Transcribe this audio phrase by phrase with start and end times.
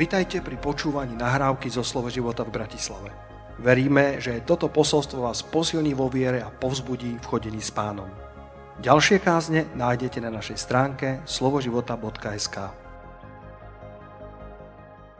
[0.00, 3.12] Vitajte pri počúvaní nahrávky zo Slovo života v Bratislave.
[3.60, 8.08] Veríme, že toto posolstvo vás posilní vo viere a povzbudí v chodení s pánom.
[8.80, 12.56] Ďalšie kázne nájdete na našej stránke slovoživota.sk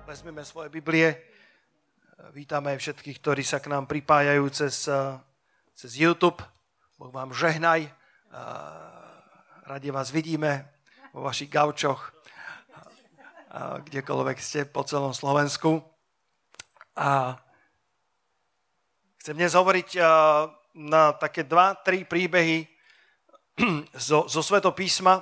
[0.08, 1.28] Vezmeme svoje Biblie.
[2.32, 4.88] Vítame všetkých, ktorí sa k nám pripájajú cez,
[5.76, 6.40] cez YouTube.
[6.96, 7.84] Boh vám žehnaj.
[9.68, 10.72] Radi vás vidíme
[11.12, 12.16] vo vašich gaučoch
[13.58, 15.82] kdekoľvek ste po celom Slovensku.
[16.94, 17.34] A
[19.18, 19.98] chcem dnes hovoriť
[20.78, 22.62] na také dva, tri príbehy
[24.08, 25.18] zo, zo Svetopísma.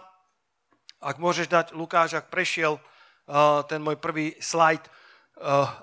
[1.01, 2.77] Ak môžeš dať, Lukáš, ak prešiel
[3.69, 4.89] ten môj prvý slajd,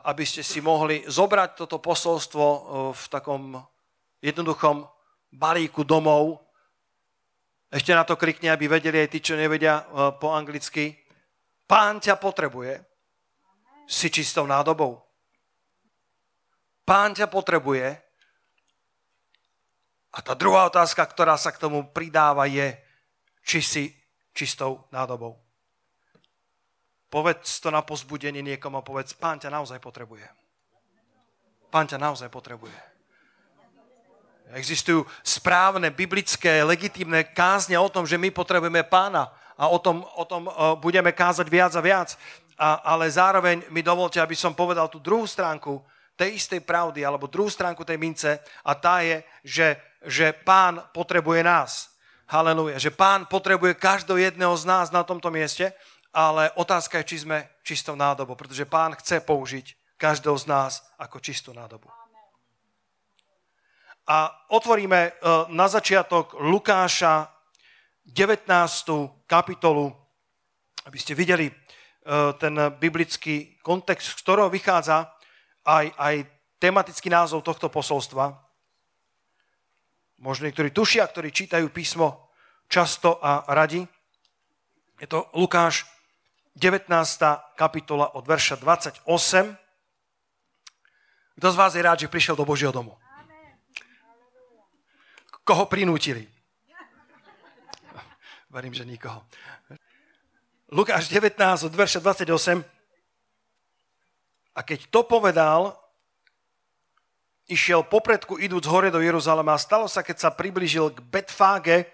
[0.03, 2.45] aby ste si mohli zobrať toto posolstvo
[2.91, 3.55] v takom
[4.19, 4.83] jednoduchom
[5.31, 6.43] balíku domov.
[7.71, 9.87] Ešte na to krikne, aby vedeli aj tí, čo nevedia
[10.19, 11.04] po anglicky.
[11.65, 12.81] Pán ťa potrebuje.
[13.85, 15.01] Si čistou nádobou.
[16.85, 17.97] Pán ťa potrebuje.
[20.15, 22.77] A tá druhá otázka, ktorá sa k tomu pridáva, je,
[23.45, 23.83] či si
[24.33, 25.37] čistou nádobou.
[27.09, 30.25] Povedz to na pozbudenie niekomu a povedz, pán ťa naozaj potrebuje.
[31.69, 32.75] Pán ťa naozaj potrebuje.
[34.53, 40.25] Existujú správne, biblické, legitímne kázne o tom, že my potrebujeme pána a o tom, o
[40.27, 42.09] tom uh, budeme kázať viac a viac.
[42.55, 45.83] A, ale zároveň mi dovolte, aby som povedal tú druhú stránku
[46.15, 49.67] tej istej pravdy, alebo druhú stránku tej mince a tá je, že,
[50.07, 51.91] že pán potrebuje nás.
[52.25, 52.79] Haleluja.
[52.79, 55.75] Že pán potrebuje každého jedného z nás na tomto mieste,
[56.15, 61.19] ale otázka je, či sme čistou nádobou, pretože pán chce použiť každého z nás ako
[61.19, 61.91] čistú nádobu.
[64.05, 65.17] A otvoríme
[65.49, 67.25] na začiatok Lukáša
[68.05, 68.47] 19.
[69.25, 69.93] kapitolu,
[70.85, 71.53] aby ste videli e,
[72.37, 75.09] ten biblický kontext, z ktorého vychádza
[75.65, 76.15] aj, aj
[76.61, 78.37] tematický názov tohto posolstva.
[80.21, 82.31] Možno niektorí tušia, ktorí čítajú písmo
[82.71, 83.83] často a radi.
[85.01, 85.83] Je to Lukáš
[86.55, 86.87] 19.
[87.59, 89.03] kapitola od verša 28.
[91.35, 92.95] Kto z vás je rád, že prišiel do Božieho domu?
[95.43, 96.34] Koho prinútili?
[98.55, 99.19] Verím, že nikoho.
[100.71, 102.63] Lukáš 19 od verša 28.
[104.55, 105.75] A keď to povedal,
[107.51, 111.91] išiel popredku idúc hore do Jeruzalema a stalo sa, keď sa približil k Betfáge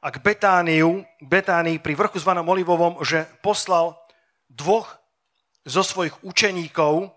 [0.00, 3.92] a k Betániu, Betánii pri vrchu zvanom Olivovom, že poslal
[4.48, 4.96] dvoch
[5.68, 7.12] zo svojich učeníkov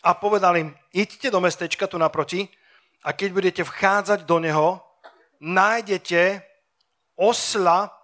[0.00, 2.48] a povedal im, idite do mestečka tu naproti
[3.04, 4.80] a keď budete vchádzať do neho,
[5.36, 6.40] nájdete
[7.20, 7.95] osla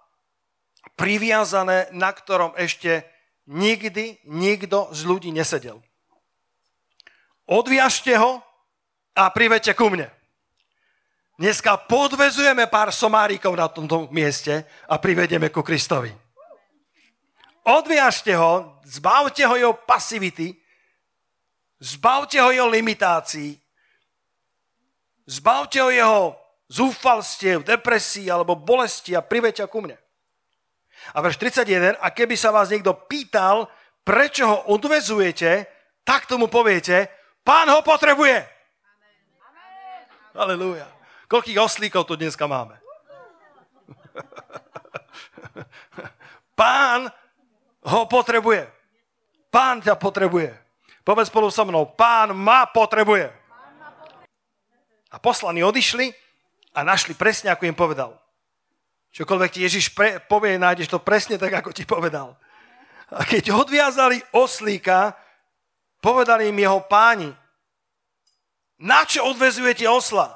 [0.95, 3.03] priviazané, na ktorom ešte
[3.49, 5.83] nikdy nikto z ľudí nesedel.
[7.43, 8.39] Odviažte ho
[9.13, 10.07] a privete ku mne.
[11.35, 16.13] Dneska podvezujeme pár somárikov na tomto mieste a privedeme ku Kristovi.
[17.63, 20.55] Odviažte ho, zbavte ho jeho pasivity,
[21.79, 23.55] zbavte ho jeho limitácií,
[25.25, 26.35] zbavte ho jeho
[26.67, 30.02] zúfalstiev, depresí alebo bolesti a privete ku mne.
[31.11, 33.67] A verš 31, a keby sa vás niekto pýtal,
[34.07, 35.67] prečo ho odvezujete,
[36.07, 37.11] tak tomu poviete,
[37.43, 38.47] pán ho potrebuje.
[40.33, 40.87] Halelúja.
[41.27, 42.79] Koľkých oslíkov tu dneska máme?
[46.53, 47.09] Pán
[47.83, 48.69] ho potrebuje.
[49.49, 50.53] Pán ťa potrebuje.
[51.03, 53.27] Povedz spolu so mnou, pán ma potrebuje.
[55.13, 56.09] A poslaní odišli
[56.73, 58.17] a našli presne, ako im povedal.
[59.13, 62.33] Čokoľvek ti Ježiš pre, povie, nájdeš to presne tak, ako ti povedal.
[63.13, 65.13] A keď odviazali oslíka,
[66.01, 67.29] povedali im jeho páni,
[68.81, 70.33] na čo odvezujete osla?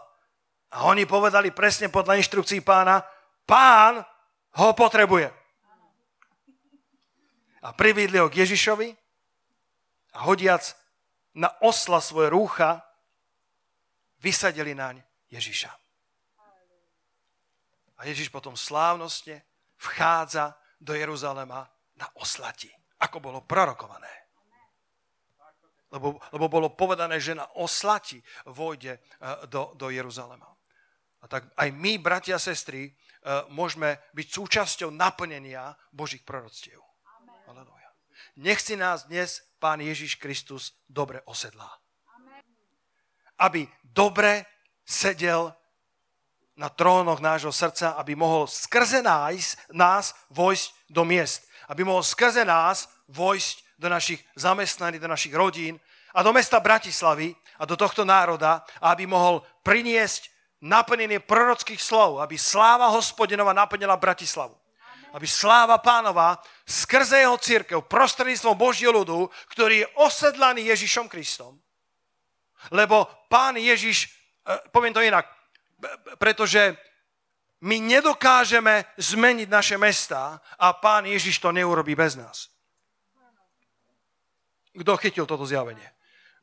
[0.69, 3.01] A oni povedali presne podľa inštrukcií pána,
[3.49, 4.05] pán
[4.61, 5.33] ho potrebuje.
[7.65, 8.93] A privídli ho k Ježišovi
[10.13, 10.63] a hodiac
[11.33, 12.85] na osla svoje rúcha,
[14.21, 15.01] vysadili naň
[15.33, 15.86] Ježiša.
[17.97, 19.41] A Ježiš potom slávnostne
[19.81, 21.65] vchádza do Jeruzalema
[21.97, 22.69] na oslati,
[23.01, 24.09] ako bolo prorokované.
[25.87, 28.99] Lebo, lebo bolo povedané, že na oslati vojde e,
[29.47, 30.51] do, do Jeruzalema.
[31.23, 32.91] A tak aj my, bratia a sestry, e,
[33.49, 36.83] môžeme byť súčasťou naplnenia Božích proroctiev.
[37.47, 37.87] Aleluja.
[38.43, 41.71] Nech si nás dnes Pán Ježiš Kristus dobre osedlá.
[43.39, 44.43] Aby dobre
[44.83, 45.55] sedel
[46.57, 51.45] na trónoch nášho srdca, aby mohol skrze nás, nás vojsť do miest.
[51.69, 55.77] Aby mohol skrze nás vojsť do našich zamestnaní, do našich rodín
[56.17, 60.33] a do mesta Bratislavy a do tohto národa, aby mohol priniesť
[60.65, 64.57] naplnenie prorockých slov, aby sláva hospodinova naplnila Bratislavu.
[65.13, 71.61] Aby sláva pánova skrze jeho církev, prostredníctvom Božieho ľudu, ktorý je osedlaný Ježišom Kristom.
[72.73, 74.09] Lebo pán Ježiš,
[74.43, 75.36] e, poviem to inak,
[76.17, 76.77] pretože
[77.61, 82.53] my nedokážeme zmeniť naše mesta a pán Ježiš to neurobí bez nás.
[84.77, 85.85] Kto chytil toto zjavenie?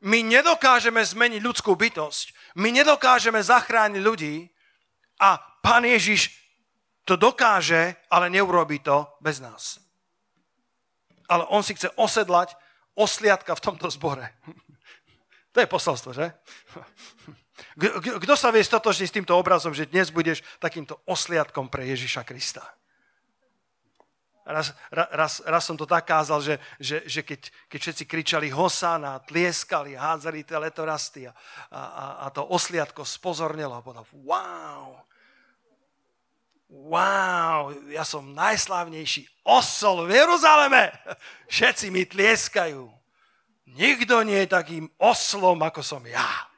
[0.03, 4.51] My nedokážeme zmeniť ľudskú bytosť, my nedokážeme zachrániť ľudí
[5.23, 6.35] a pán Ježiš
[7.07, 9.79] to dokáže, ale neurobi to bez nás.
[11.31, 12.59] Ale on si chce osedlať
[12.93, 14.27] osliadka v tomto zbore.
[15.55, 16.35] To je posolstvo, že?
[17.75, 22.63] Kto sa vie stotožniť s týmto obrazom, že dnes budeš takýmto osliadkom pre Ježiša Krista?
[24.45, 29.17] Raz, raz, raz som to tak kázal, že, že, že keď, keď všetci kričali Hosana,
[29.25, 31.33] tlieskali, hádzali tie letorasty a,
[31.73, 31.83] a,
[32.23, 35.01] a to osliadko spozornilo a povedal, wow,
[36.69, 40.93] wow, ja som najslávnejší osol v Jeruzaleme.
[41.49, 42.85] Všetci mi tlieskajú.
[43.65, 46.54] Nikto nie je takým oslom, ako som ja.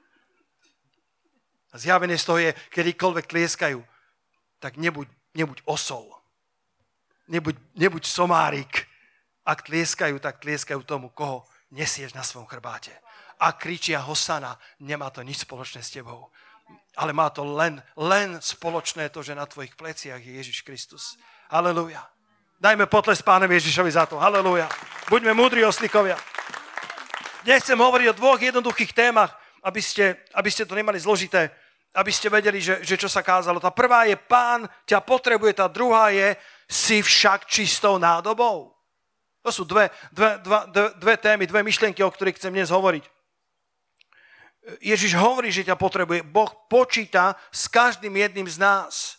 [1.78, 3.80] Zjavenie z toho je, kedykoľvek tlieskajú,
[4.60, 5.08] tak nebuď,
[5.38, 6.10] nebuď osol.
[7.30, 8.90] Nebuď, nebuď somárik.
[9.48, 12.92] Ak tlieskajú, tak tlieskajú tomu, koho nesieš na svojom chrbáte.
[13.38, 16.34] A kričia Hosana, nemá to nič spoločné s tebou.
[16.98, 21.16] Ale má to len, len spoločné to, že na tvojich pleciach je Ježiš Kristus.
[21.48, 22.02] Aleluja.
[22.58, 24.18] Dajme potles pánovi Ježišovi za to.
[24.18, 24.66] Aleluja.
[25.08, 26.18] Buďme múdri oslikovia.
[27.46, 29.32] Dnes chcem hovoriť o dvoch jednoduchých témach,
[29.62, 31.54] aby ste, aby ste to nemali zložité,
[31.94, 33.62] aby ste vedeli, že, že čo sa kázalo.
[33.64, 36.36] Tá prvá je, pán ťa potrebuje, tá druhá je,
[36.68, 38.76] si však čistou nádobou.
[39.42, 43.08] To sú dve, dve, dva, dve, dve témy, dve myšlienky, o ktorých chcem dnes hovoriť.
[44.84, 46.28] Ježiš hovorí, že ťa potrebuje.
[46.28, 49.16] Boh počíta s každým jedným z nás.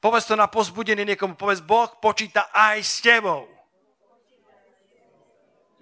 [0.00, 1.36] Povedz to na pozbudenie niekomu.
[1.36, 3.44] Povedz, Boh počíta aj s tebou.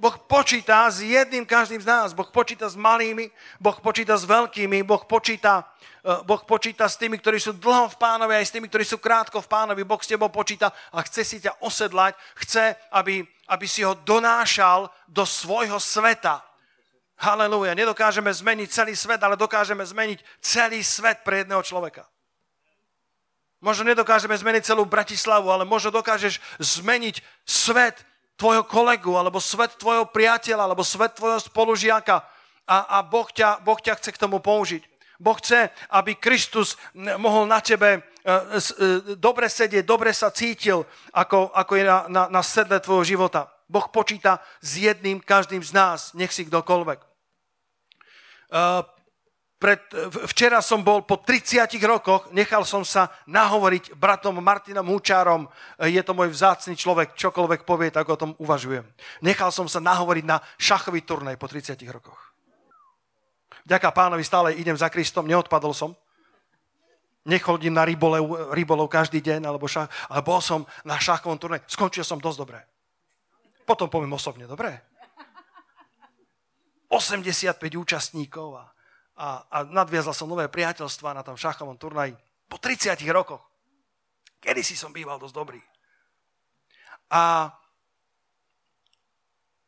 [0.00, 2.16] Boh počíta s jedným každým z nás.
[2.16, 3.28] Boh počíta s malými,
[3.60, 5.68] Boh počíta s veľkými, Boh počíta,
[6.00, 9.44] boh počíta s tými, ktorí sú dlho v pánovi, aj s tými, ktorí sú krátko
[9.44, 9.84] v pánovi.
[9.84, 13.20] Boh s tebou počíta a chce si ťa osedlať, chce, aby,
[13.52, 16.40] aby si ho donášal do svojho sveta.
[17.20, 17.76] Halelúja.
[17.76, 22.08] Nedokážeme zmeniť celý svet, ale dokážeme zmeniť celý svet pre jedného človeka.
[23.60, 28.08] Možno nedokážeme zmeniť celú Bratislavu, ale možno dokážeš zmeniť svet
[28.40, 32.24] tvojho kolegu, alebo svet tvojho priateľa, alebo svet tvojho spolužiaka
[32.64, 34.89] a, a boh, ťa, boh ťa chce k tomu použiť.
[35.20, 41.52] Boh chce, aby Kristus mohol na tebe e, e, dobre sedieť, dobre sa cítil, ako,
[41.52, 43.52] ako je na, na, na sedle tvojho života.
[43.68, 47.04] Boh počíta s jedným, každým z nás, nech si kdokoľvek.
[48.50, 48.82] Uh,
[49.60, 49.78] pred,
[50.26, 55.46] včera som bol po 30 rokoch, nechal som sa nahovoriť bratom Martinom Húčárom,
[55.84, 58.88] je to môj vzácný človek, čokoľvek povie, tak o tom uvažujem.
[59.20, 62.29] Nechal som sa nahovoriť na šachový turnaj po 30 rokoch.
[63.70, 65.94] Ďaká pánovi stále idem za Kristom, neodpadol som.
[67.22, 71.62] Nechodím na rybolov, rybolov každý deň, alebo šach, ale bol som na šachovom turnaji.
[71.70, 72.58] Skončil som dosť dobre.
[73.62, 74.74] Potom poviem osobne, dobre?
[76.90, 78.64] 85 účastníkov a
[79.20, 82.16] a, a nadviazal som nové priateľstva na tom šachovom turnaji
[82.48, 83.44] po 30 rokoch.
[84.40, 85.60] Kedy si som býval dosť dobrý.
[87.12, 87.52] A,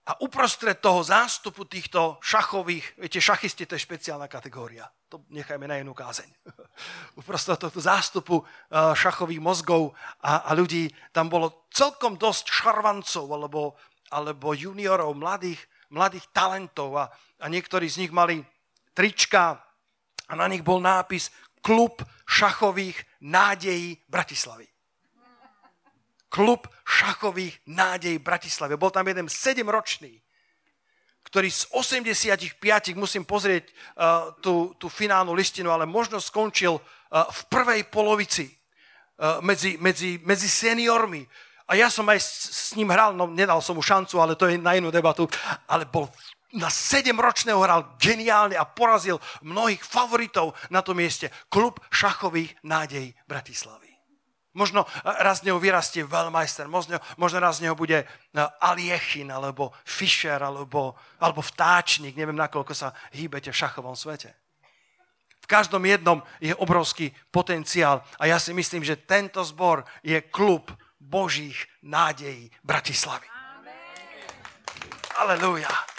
[0.02, 4.90] a uprostred toho zástupu týchto šachových, viete, šachisti to je špeciálna kategória.
[5.14, 6.26] To nechajme na jednu kázeň.
[7.21, 13.78] uprostred tohto zástupu uh, šachových mozgov a, a ľudí tam bolo celkom dosť šarvancov alebo,
[14.11, 15.62] alebo juniorov, mladých,
[15.94, 17.06] mladých talentov a,
[17.38, 18.42] a niektorí z nich mali
[18.90, 19.62] trička
[20.26, 21.30] a na nich bol nápis
[21.62, 24.72] Klub šachových nádejí Bratislavy.
[26.33, 28.81] Klub šachových nádejí Bratislavy.
[28.81, 30.17] Bol tam jeden sedemročný,
[31.29, 37.41] ktorý z 85, musím pozrieť uh, tú, tú finálnu listinu, ale možno skončil uh, v
[37.53, 41.21] prvej polovici uh, medzi, medzi, medzi seniormi.
[41.69, 44.49] A ja som aj s, s ním hral, no nedal som mu šancu, ale to
[44.49, 45.29] je na inú debatu,
[45.69, 46.09] ale bol
[46.57, 51.29] na 7 ročného hral geniálne a porazil mnohých favoritov na tom mieste.
[51.53, 53.91] Klub šachových nádej Bratislavy.
[54.52, 58.04] Možno raz z neho vyrastie veľmajster, možno, možno raz z neho bude
[58.37, 64.37] no, Aliechin, alebo Fischer, alebo, alebo vtáčnik, neviem, nakoľko sa hýbete v šachovom svete.
[65.42, 70.68] V každom jednom je obrovský potenciál a ja si myslím, že tento zbor je klub
[71.00, 73.26] Božích nádejí Bratislavy.
[75.16, 75.91] Aleluja.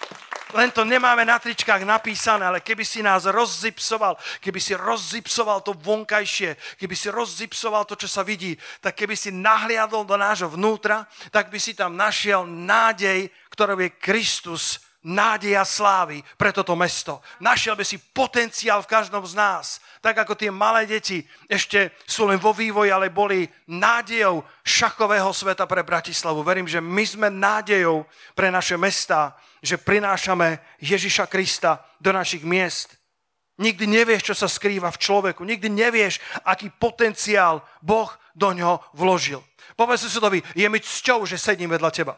[0.53, 5.73] Len to nemáme na tričkách napísané, ale keby si nás rozzipsoval, keby si rozzipsoval to
[5.73, 11.09] vonkajšie, keby si rozzipsoval to, čo sa vidí, tak keby si nahliadol do nášho vnútra,
[11.33, 17.19] tak by si tam našiel nádej, ktorou je Kristus, nádeja slávy pre toto mesto.
[17.43, 19.83] Našiel by si potenciál v každom z nás.
[19.99, 25.67] Tak ako tie malé deti ešte sú len vo vývoji, ale boli nádejou šachového sveta
[25.67, 26.43] pre Bratislavu.
[26.43, 32.99] Verím, že my sme nádejou pre naše mesta že prinášame Ježiša Krista do našich miest.
[33.63, 35.47] Nikdy nevieš, čo sa skrýva v človeku.
[35.47, 39.39] Nikdy nevieš, aký potenciál Boh do ňoho vložil.
[39.79, 42.13] Povedz susedovi, je mi cťou, že sedím vedľa teba.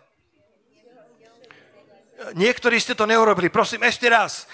[2.15, 3.51] Niektorí ste to neurobili.
[3.51, 4.47] Prosím, ešte raz.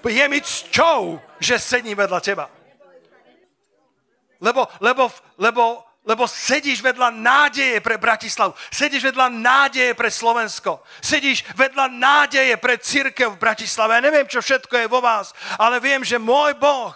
[0.00, 2.48] Je mi cťou, že sedím vedľa teba.
[4.40, 8.58] Lebo, lebo, lebo lebo sedíš vedľa nádeje pre Bratislavu.
[8.74, 10.82] Sedíš vedľa nádeje pre Slovensko.
[10.98, 13.94] Sedíš vedľa nádeje pre církev v Bratislave.
[13.94, 15.30] Ja neviem, čo všetko je vo vás,
[15.62, 16.90] ale viem, že môj Boh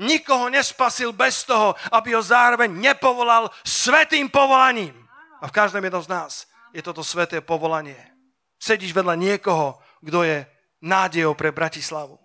[0.00, 4.96] nikoho nespasil bez toho, aby ho zároveň nepovolal svetým povolaním.
[5.44, 6.32] A v každom jednom z nás
[6.72, 8.17] je toto sveté povolanie.
[8.58, 10.42] Sedíš vedľa niekoho, kto je
[10.82, 12.18] nádejou pre Bratislavu.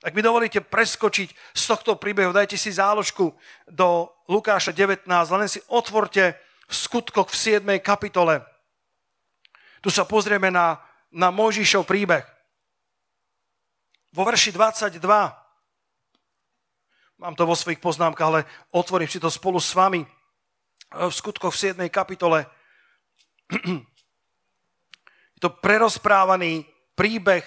[0.00, 3.36] Ak mi dovolíte preskočiť z tohto príbehu, dajte si záložku
[3.68, 7.60] do Lukáša 19, len si otvorte v skutkoch v 7.
[7.84, 8.40] kapitole.
[9.84, 10.80] Tu sa pozrieme na,
[11.12, 12.24] na Mojžišov príbeh.
[14.16, 15.04] Vo verši 22,
[17.20, 20.00] mám to vo svojich poznámkach, ale otvorím si to spolu s vami,
[20.90, 21.92] v skutkoch v 7.
[21.92, 22.48] kapitole.
[25.40, 27.40] Je to prerozprávaný príbeh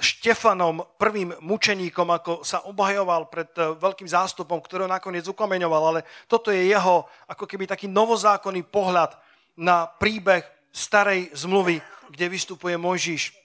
[0.00, 6.48] Štefanom, prvým mučeníkom, ako sa obhajoval pred eh, veľkým zástupom, ktorého nakoniec ukameňoval, ale toto
[6.48, 9.12] je jeho ako keby taký novozákonný pohľad
[9.60, 13.36] na príbeh starej zmluvy, kde vystupuje Mojžiš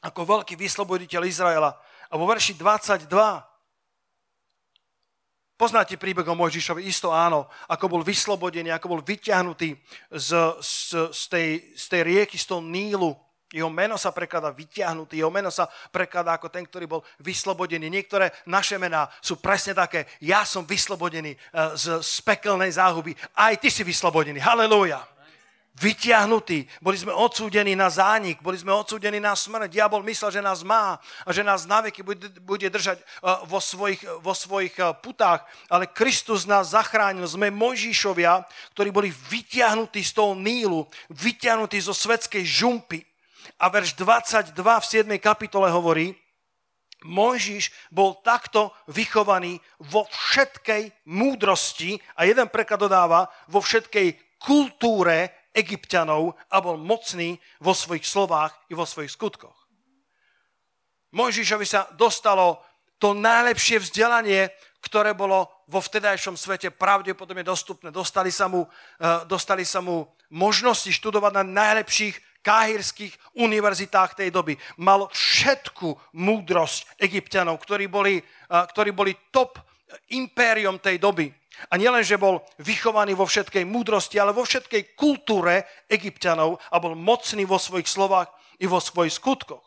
[0.00, 1.76] ako veľký vysloboditeľ Izraela.
[2.08, 3.12] A vo verši 22
[5.60, 6.88] Poznáte príbeh o Mojžišovi?
[6.88, 7.44] Isto áno.
[7.68, 9.76] Ako bol vyslobodený, ako bol vyťahnutý
[10.08, 13.12] z, z, z, tej, z tej rieky, z toho Nílu,
[13.52, 17.92] jeho meno sa prekladá vyťahnutý, jeho meno sa prekladá ako ten, ktorý bol vyslobodený.
[17.92, 23.60] Niektoré naše mená sú presne také, ja som vyslobodený eh, z, z pekelnej záhuby, aj
[23.60, 24.40] ty si vyslobodený.
[24.40, 25.04] Halelúja.
[25.70, 29.70] Vyťahnutí, boli sme odsúdení na zánik, boli sme odsúdení na smrť.
[29.70, 32.02] Diabol myslel, že nás má a že nás naveky
[32.42, 33.06] bude, držať eh,
[33.46, 37.24] vo svojich, vo svojich eh, putách, ale Kristus nás zachránil.
[37.24, 43.00] Sme Mojžišovia, ktorí boli vyťahnutí z toho Nílu, vyťahnutí zo svetskej žumpy
[43.62, 45.06] a verš 22 v 7.
[45.22, 46.12] kapitole hovorí,
[47.08, 56.38] Mojžiš bol takto vychovaný vo všetkej múdrosti a jeden preklad dodáva vo všetkej kultúre egyptianov
[56.50, 59.56] a bol mocný vo svojich slovách i vo svojich skutkoch.
[61.10, 62.62] Mojžišovi sa dostalo
[63.02, 67.90] to najlepšie vzdelanie, ktoré bolo vo vtedajšom svete pravdepodobne dostupné.
[67.90, 74.56] Dostali sa mu, eh, dostali sa mu možnosti študovať na najlepších káhirských univerzitách tej doby.
[74.80, 79.60] Mal všetku múdrosť egyptianov, ktorí boli, ktorí boli top
[80.08, 81.28] impériom tej doby.
[81.68, 86.94] A nielen, že bol vychovaný vo všetkej múdrosti, ale vo všetkej kultúre egyptianov a bol
[86.94, 88.30] mocný vo svojich slovách
[88.62, 89.64] i vo svojich skutkoch.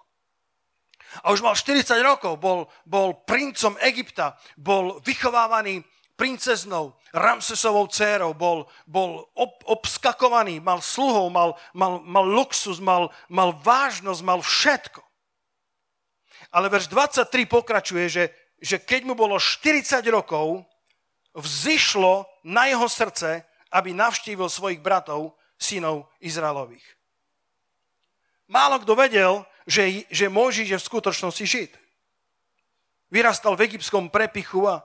[1.21, 5.85] A už mal 40 rokov, bol, bol princom Egypta, bol vychovávaný
[6.17, 13.53] princeznou, Ramsesovou dcérou, bol, bol ob, obskakovaný, mal sluhov, mal, mal, mal luxus, mal, mal
[13.61, 15.01] vážnosť, mal všetko.
[16.53, 18.23] Ale verš 23 pokračuje, že,
[18.61, 20.65] že keď mu bolo 40 rokov,
[21.35, 26.85] vzýšlo na jeho srdce, aby navštívil svojich bratov, synov Izraelových.
[28.49, 29.33] Málo kto vedel,
[29.65, 31.71] že, že Mojžiš je v skutočnosti Žid.
[33.09, 34.83] Vyrastal v egyptskom prepichu a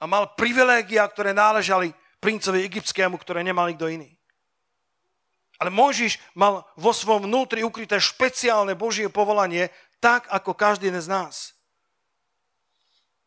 [0.00, 1.92] a mal privilégia, ktoré náležali
[2.24, 4.16] princovi egyptskému, ktoré nemal nikto iný.
[5.60, 9.68] Ale Mojžiš mal vo svojom vnútri ukryté špeciálne Božie povolanie,
[10.00, 11.52] tak ako každý z nás.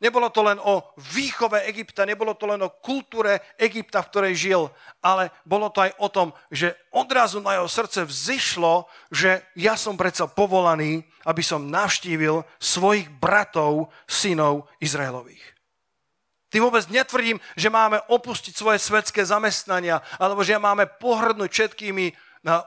[0.04, 0.84] Nebolo to len o
[1.16, 4.62] výchove Egypta, nebolo to len o kultúre Egypta, v ktorej žil,
[5.00, 9.96] ale bolo to aj o tom, že odrazu na jeho srdce vzýšlo, že ja som
[9.96, 15.56] predsa povolaný, aby som navštívil svojich bratov, synov Izraelových.
[16.52, 22.12] Tým vôbec netvrdím, že máme opustiť svoje svetské zamestnania, alebo že máme pohrnúť všetkými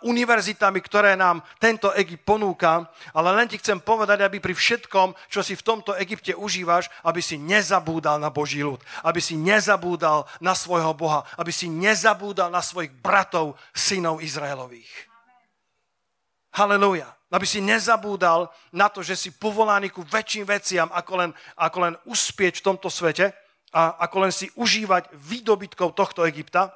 [0.00, 5.44] univerzitami, ktoré nám tento Egypt ponúka, ale len ti chcem povedať, aby pri všetkom, čo
[5.44, 10.56] si v tomto Egypte užívaš, aby si nezabúdal na Boží ľud, aby si nezabúdal na
[10.56, 14.88] svojho Boha, aby si nezabúdal na svojich bratov, synov Izraelových.
[16.56, 17.12] Halelúja.
[17.26, 21.94] Aby si nezabúdal na to, že si povolaný ku väčším veciam, ako len, ako len
[22.06, 23.34] uspieť v tomto svete
[23.74, 26.72] a ako len si užívať výdobytkov tohto Egypta.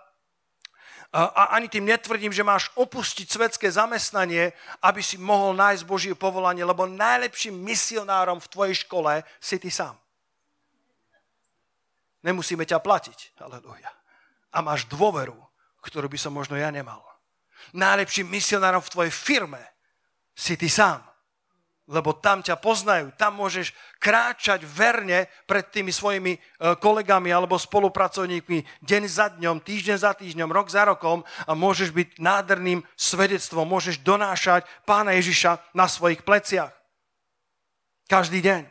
[1.11, 6.63] A ani tým netvrdím, že máš opustiť svetské zamestnanie, aby si mohol nájsť Božie povolanie,
[6.63, 9.99] lebo najlepším misionárom v tvojej škole si ty sám.
[12.23, 13.43] Nemusíme ťa platiť.
[13.43, 13.91] Aleluja.
[14.55, 15.35] A máš dôveru,
[15.83, 17.03] ktorú by som možno ja nemal.
[17.75, 19.63] Najlepším misionárom v tvojej firme
[20.31, 21.10] si ty sám
[21.91, 26.39] lebo tam ťa poznajú, tam môžeš kráčať verne pred tými svojimi e,
[26.79, 32.09] kolegami alebo spolupracovníkmi deň za dňom, týždeň za týždňom, rok za rokom a môžeš byť
[32.23, 36.71] nádherným svedectvom, môžeš donášať pána Ježiša na svojich pleciach.
[38.07, 38.71] Každý deň.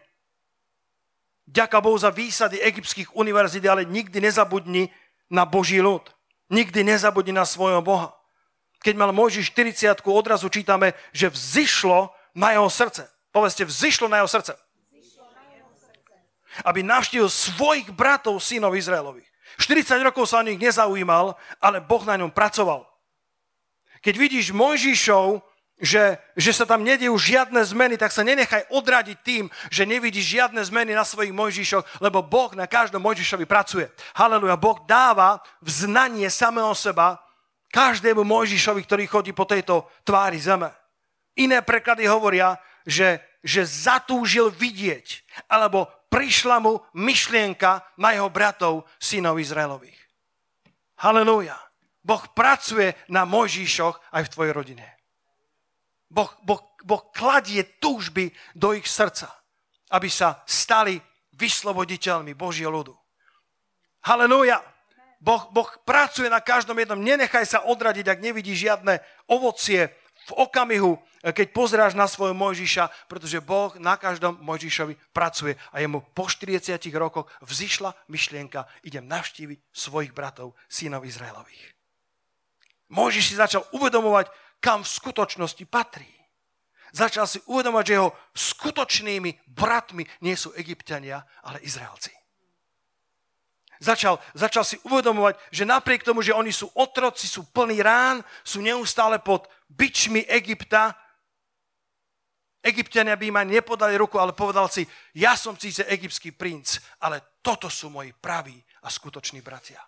[1.49, 4.87] Ďaká Bohu za výsady egyptských univerzít, ale nikdy nezabudni
[5.27, 6.07] na Boží ľud.
[6.47, 8.15] Nikdy nezabudni na svojho Boha.
[8.79, 13.09] Keď mal Mojžiš 40 odrazu čítame, že vzýšlo na jeho srdce.
[13.31, 14.53] Povedzte, vzýšlo na jeho srdce.
[16.65, 19.29] Aby navštívil svojich bratov, synov Izraelových.
[19.59, 22.87] 40 rokov sa o nich nezaujímal, ale Boh na ňom pracoval.
[23.99, 25.43] Keď vidíš Mojžišov,
[25.79, 30.59] že, že sa tam nedejú žiadne zmeny, tak sa nenechaj odradiť tým, že nevidíš žiadne
[30.59, 33.87] zmeny na svojich Mojžišoch, lebo Boh na každom Mojžišovi pracuje.
[34.11, 34.59] Haleluja.
[34.59, 37.19] Boh dáva vznanie samého seba
[37.71, 40.67] každému Mojžišovi, ktorý chodí po tejto tvári zeme.
[41.39, 49.39] Iné preklady hovoria, že, že zatúžil vidieť, alebo prišla mu myšlienka na jeho bratov, synov
[49.39, 49.97] Izraelových.
[50.99, 51.55] Halelúja.
[52.03, 54.87] Boh pracuje na Mojžíšoch aj v tvojej rodine.
[56.09, 59.29] Boh, boh, boh kladie túžby do ich srdca,
[59.93, 60.97] aby sa stali
[61.37, 62.97] vysloboditeľmi Božieho ľudu.
[64.03, 64.59] Halelúja.
[65.19, 66.99] Boh, boh pracuje na každom jednom.
[66.99, 69.91] Nenechaj sa odradiť, ak nevidíš žiadne ovocie
[70.29, 75.81] v okamihu, eh, keď pozráš na svojho Mojžiša, pretože Boh na každom Mojžišovi pracuje a
[75.81, 81.73] jemu po 40 rokoch vzýšla myšlienka, idem navštíviť svojich bratov, synov Izraelových.
[82.93, 84.29] Mojžiš si začal uvedomovať,
[84.61, 86.09] kam v skutočnosti patrí.
[86.89, 92.18] Začal si uvedomovať, že jeho skutočnými bratmi nie sú egyptiania, ale Izraelci.
[93.79, 98.59] Začal, začal si uvedomovať, že napriek tomu, že oni sú otroci, sú plní rán, sú
[98.59, 100.91] neustále pod bičmi Egypta.
[102.59, 104.83] Egyptiania by im ani nepodali ruku, ale povedal si,
[105.15, 109.79] ja som síce egyptský princ, ale toto sú moji praví a skutoční bratia.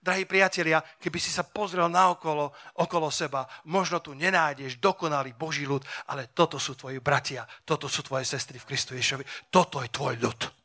[0.00, 5.82] Drahí priatelia, keby si sa pozrel naokolo, okolo seba, možno tu nenájdeš dokonalý Boží ľud,
[6.08, 10.14] ale toto sú tvoji bratia, toto sú tvoje sestry v Kristu Ježovi, toto je tvoj
[10.22, 10.59] ľud.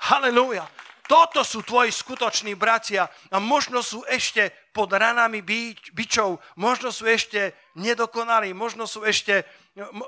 [0.00, 0.64] Halelúja.
[1.10, 7.02] Toto sú tvoji skutoční bratia a možno sú ešte pod ranami bič, bičov, možno sú
[7.10, 9.42] ešte nedokonalí, možno sú ešte,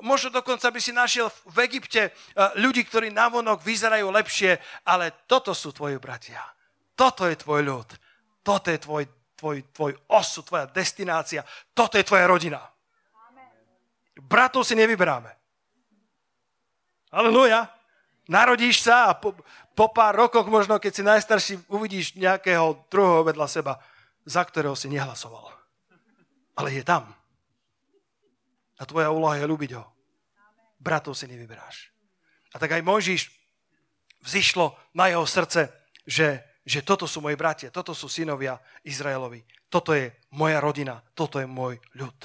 [0.06, 2.12] možno dokonca by si našiel v Egypte eh,
[2.62, 6.38] ľudí, ktorí navonok vyzerajú lepšie, ale toto sú tvoji bratia.
[6.94, 7.88] Toto je tvoj ľud.
[8.46, 9.02] Toto je tvoj,
[9.34, 11.42] tvoj, tvoj osu, tvoja destinácia.
[11.74, 12.62] Toto je tvoja rodina.
[14.22, 15.34] Bratov si nevyberáme.
[17.10, 17.81] Aleluja.
[18.30, 19.34] Narodíš sa a po,
[19.74, 23.82] po pár rokoch možno, keď si najstarší, uvidíš nejakého druhého vedľa seba,
[24.22, 25.50] za ktorého si nehlasoval.
[26.54, 27.10] Ale je tam.
[28.78, 29.84] A tvoja úloha je ľúbiť ho.
[30.78, 31.90] Bratov si nevyberáš.
[32.54, 33.30] A tak aj Mojžiš
[34.22, 35.72] vzýšlo na jeho srdce,
[36.06, 41.38] že, že toto sú moji bratia, toto sú synovia Izraelovi, toto je moja rodina, toto
[41.42, 42.18] je môj ľud.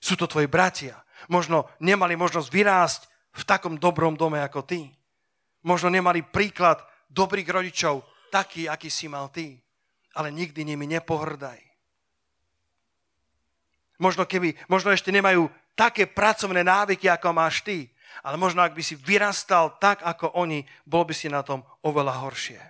[0.00, 0.96] Sú to tvoji bratia.
[1.28, 3.00] Možno nemali možnosť vyrásť
[3.36, 4.88] v takom dobrom dome ako ty.
[5.66, 9.60] Možno nemali príklad dobrých rodičov, taký, aký si mal ty.
[10.16, 11.60] Ale nikdy nimi nepohrdaj.
[14.00, 17.92] Možno, keby, možno ešte nemajú také pracovné návyky, ako máš ty.
[18.24, 22.24] Ale možno, ak by si vyrastal tak, ako oni, bol by si na tom oveľa
[22.24, 22.60] horšie.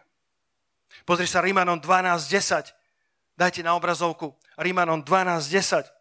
[1.06, 2.74] Pozri sa Rímanom 12.10.
[3.38, 4.34] Dajte na obrazovku.
[4.58, 5.99] Rímanom 12.10.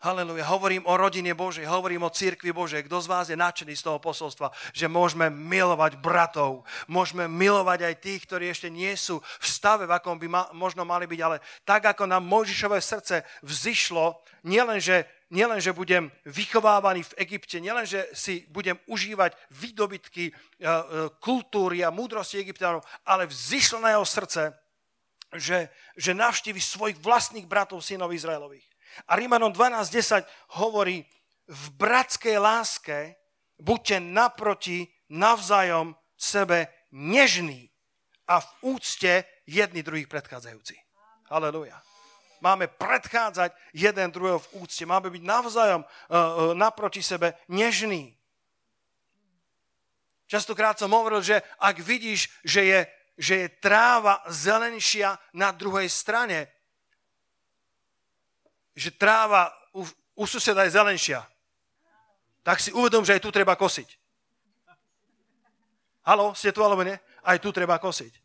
[0.00, 0.48] Haleluja.
[0.48, 2.88] Hovorím o rodine Božej, hovorím o církvi Božej.
[2.88, 7.94] Kto z vás je nadšený z toho posolstva, že môžeme milovať bratov, môžeme milovať aj
[8.00, 11.44] tých, ktorí ešte nie sú v stave, v akom by ma, možno mali byť, ale
[11.68, 17.84] tak, ako nám Mojžišové srdce vzýšlo, nielen, že, nielen, že budem vychovávaný v Egypte, nielen,
[17.84, 20.72] že si budem užívať výdobytky e, e,
[21.20, 24.56] kultúry a múdrosti egyptianov, ale jeho srdce,
[25.36, 28.69] že, že navštívi svojich vlastných bratov, synov Izraelových.
[29.08, 30.24] A Rímanom 12.10
[30.60, 31.06] hovorí,
[31.50, 33.18] v bratskej láske
[33.58, 37.66] buďte naproti navzájom sebe nežní
[38.30, 40.78] a v úcte jedni druhých predchádzajúci.
[41.26, 41.82] Halelujá.
[42.40, 46.22] máme predchádzať jeden druhého v úcte, máme byť navzájom uh, uh,
[46.56, 48.16] naproti sebe nežný.
[50.30, 52.80] Častokrát som hovoril, že ak vidíš, že je,
[53.18, 56.46] že je tráva zelenšia na druhej strane,
[58.80, 59.84] že tráva u,
[60.16, 61.20] u suseda je zelenšia,
[62.40, 64.00] tak si uvedom, že aj tu treba kosiť.
[66.08, 66.96] Halo, ste tu alebo nie?
[67.20, 68.16] Aj tu treba kosiť.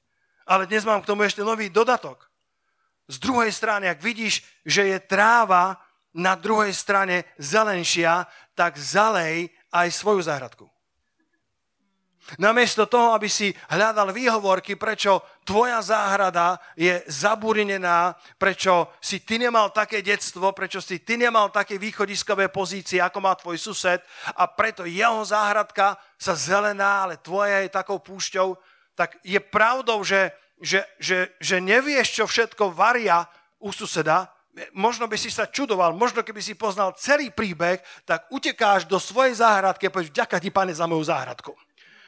[0.48, 2.32] Ale dnes mám k tomu ešte nový dodatok.
[3.12, 5.76] Z druhej strany, ak vidíš, že je tráva
[6.15, 8.24] na druhej strane zelenšia,
[8.56, 10.72] tak zalej aj svoju záhradku.
[12.41, 19.69] Namiesto toho, aby si hľadal výhovorky, prečo tvoja záhrada je zaburinená, prečo si ty nemal
[19.69, 24.01] také detstvo, prečo si ty nemal také východiskové pozície, ako má tvoj sused
[24.33, 28.57] a preto jeho záhradka sa zelená, ale tvoja je takou púšťou,
[28.97, 33.21] tak je pravdou, že, že, že, že nevieš, čo všetko varia
[33.61, 34.33] u suseda,
[34.73, 39.38] možno by si sa čudoval, možno keby si poznal celý príbeh, tak utekáš do svojej
[39.45, 41.53] záhradky a povieš, ďaká ti, pane, za moju záhradku.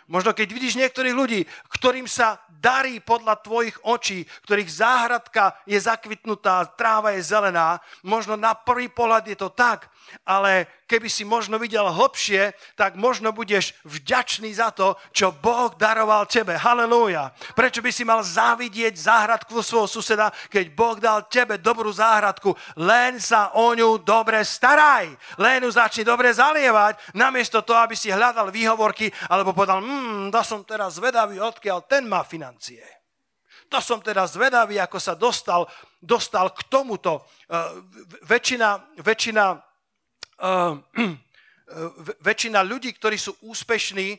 [0.07, 6.63] Možno keď vidíš niektorých ľudí, ktorým sa darí podľa tvojich očí, ktorých záhradka je zakvitnutá,
[6.79, 9.91] tráva je zelená, možno na prvý pohľad je to tak,
[10.23, 16.23] ale keby si možno videl hlbšie, tak možno budeš vďačný za to, čo Boh daroval
[16.25, 16.55] tebe.
[16.55, 17.35] Halelúja.
[17.53, 22.55] Prečo by si mal závidieť záhradku svojho suseda, keď Boh dal tebe dobrú záhradku?
[22.79, 25.11] Len sa o ňu dobre staraj.
[25.35, 30.41] Len ju začni dobre zalievať, namiesto toho, aby si hľadal výhovorky, alebo povedal, hmm, to
[30.45, 32.85] som teraz zvedavý, odkiaľ ten má financie.
[33.67, 35.65] To som teda zvedavý, ako sa dostal,
[35.99, 37.25] dostal k tomuto.
[37.49, 37.81] Uh,
[38.23, 39.45] väčšina, väčšina
[40.39, 40.77] uh,
[42.23, 44.15] väčšina ľudí, ktorí sú úspešní,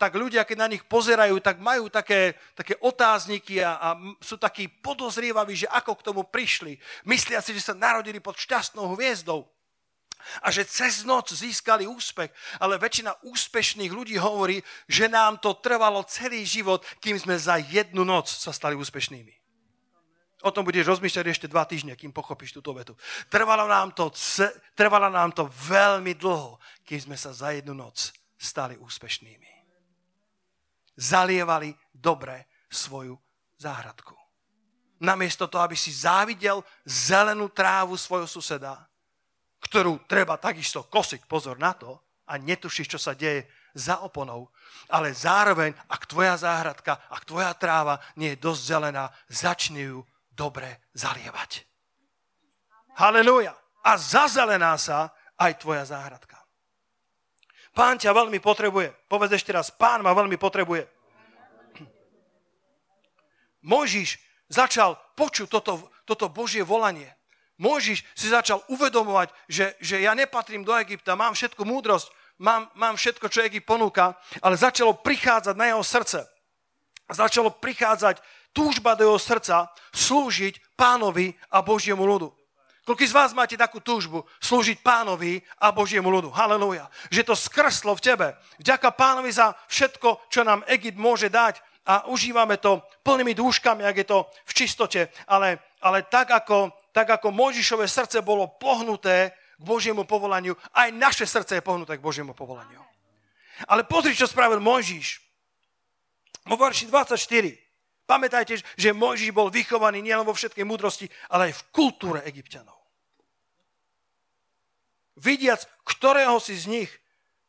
[0.00, 3.88] tak ľudia, keď na nich pozerajú, tak majú také, také otázniky a, a
[4.22, 6.80] sú takí podozrievaví, že ako k tomu prišli.
[7.04, 9.44] Myslia si, že sa narodili pod šťastnou hviezdou
[10.42, 12.30] a že cez noc získali úspech.
[12.60, 18.04] Ale väčšina úspešných ľudí hovorí, že nám to trvalo celý život, kým sme za jednu
[18.04, 19.44] noc sa stali úspešnými.
[20.44, 22.92] O tom budeš rozmýšľať ešte dva týždne, kým pochopíš túto vetu.
[23.32, 24.12] Trvalo nám to,
[24.76, 29.50] trvalo nám to veľmi dlho, kým sme sa za jednu noc stali úspešnými.
[31.00, 33.16] Zalievali dobre svoju
[33.56, 34.12] záhradku.
[35.00, 38.84] Namiesto toho, aby si závidel zelenú trávu svojho suseda,
[39.64, 43.44] ktorú treba takisto kosiť, pozor na to, a netušíš, čo sa deje
[43.76, 44.48] za oponou,
[44.88, 50.00] ale zároveň, ak tvoja záhradka, ak tvoja tráva nie je dosť zelená, začni ju
[50.32, 51.68] dobre zalievať.
[52.96, 53.52] Halelúja.
[53.84, 56.40] A zazelená sa aj tvoja záhradka.
[57.74, 58.94] Pán ťa veľmi potrebuje.
[59.10, 60.88] Povedz ešte raz, pán ma veľmi potrebuje.
[63.66, 64.16] Môžiš
[64.48, 67.10] začal počuť toto, toto Božie volanie.
[67.54, 72.10] Môžiš si začal uvedomovať, že, že ja nepatrím do Egypta, mám všetku múdrosť,
[72.42, 76.26] mám, mám všetko, čo Egypt ponúka, ale začalo prichádzať na jeho srdce.
[77.06, 78.18] Začalo prichádzať
[78.50, 82.34] túžba do jeho srdca slúžiť pánovi a Božiemu ľudu.
[82.84, 86.28] Koľko z vás máte takú túžbu slúžiť pánovi a Božiemu ľudu?
[86.28, 86.92] Halelúja.
[87.08, 88.28] Že to skrslo v tebe.
[88.60, 93.96] Vďaka pánovi za všetko, čo nám Egypt môže dať a užívame to plnými dúškami, ak
[94.04, 95.00] je to v čistote.
[95.24, 101.26] Ale, ale tak, ako, tak ako Mojžišové srdce bolo pohnuté k Božiemu povolaniu, aj naše
[101.26, 102.78] srdce je pohnuté k Božiemu povolaniu.
[103.66, 105.18] Ale pozri, čo spravil Mojžiš.
[106.46, 107.18] Vo verši 24.
[108.06, 112.78] Pamätajte, že Mojžiš bol vychovaný nielen vo všetkej múdrosti, ale aj v kultúre egyptianov.
[115.18, 116.90] Vidiac, ktorého si z nich,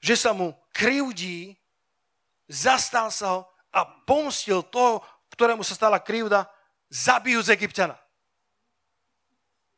[0.01, 1.57] že sa mu krivdí,
[2.49, 3.39] zastal sa ho
[3.73, 5.01] a pomstil toho,
[5.33, 6.47] ktorému sa stala krivda,
[6.87, 7.97] zabijú z Egyptiana.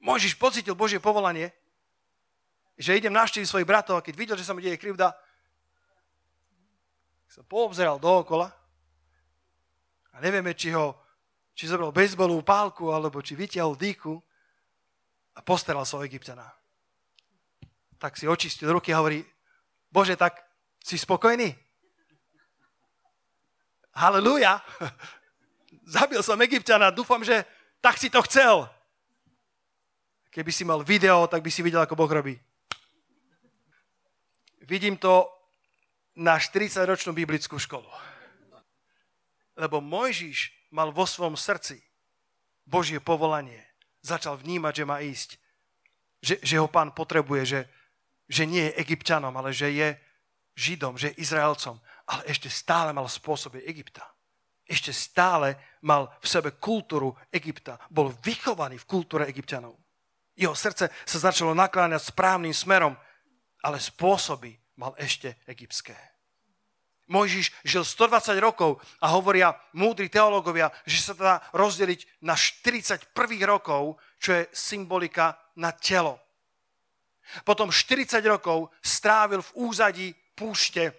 [0.01, 1.49] Mojžiš pocitil Božie povolanie,
[2.77, 5.17] že idem navštíviť svojich bratov a keď videl, že sa mu deje krivda,
[7.27, 8.53] sa poobzeral dookola
[10.13, 11.07] a nevieme, či ho
[11.57, 14.13] či zobral bejsbolovú pálku, alebo či vytiahol dýku
[15.33, 16.45] a postaral sa o Egyptiana.
[17.97, 19.25] Tak si očistil ruky a hovorí,
[19.89, 20.37] Bože, tak
[20.77, 21.49] si spokojný?
[23.97, 24.61] Halelúja!
[25.97, 27.41] Zabil som Egyptiana, dúfam, že
[27.81, 28.69] tak si to chcel.
[30.37, 32.37] Keby si mal video, tak by si videl, ako Boh robí.
[34.69, 35.25] Vidím to
[36.13, 37.89] na 40-ročnú biblickú školu.
[39.57, 41.81] Lebo Mojžiš mal vo svojom srdci
[42.69, 43.65] Božie povolanie.
[44.05, 45.29] Začal vnímať, že má ísť.
[46.21, 47.61] Že, že ho pán potrebuje, že,
[48.29, 49.97] že nie je egyptianom, ale že je
[50.53, 51.81] židom, že je Izraelcom.
[52.13, 54.05] Ale ešte stále mal spôsoby Egypta.
[54.69, 57.81] ešte stále mal v sebe kultúru Egypta.
[57.89, 59.86] Bol vychovaný v kultúre egyptianov.
[60.37, 62.93] Jeho srdce sa začalo nakláňať správnym smerom,
[63.65, 65.97] ale spôsoby mal ešte egyptské.
[67.07, 73.15] Mojžiš žil 120 rokov a hovoria múdri teológovia, že sa dá rozdeliť na 41
[73.47, 76.19] rokov, čo je symbolika na telo.
[77.47, 80.93] Potom 40 rokov strávil v úzadí púšte,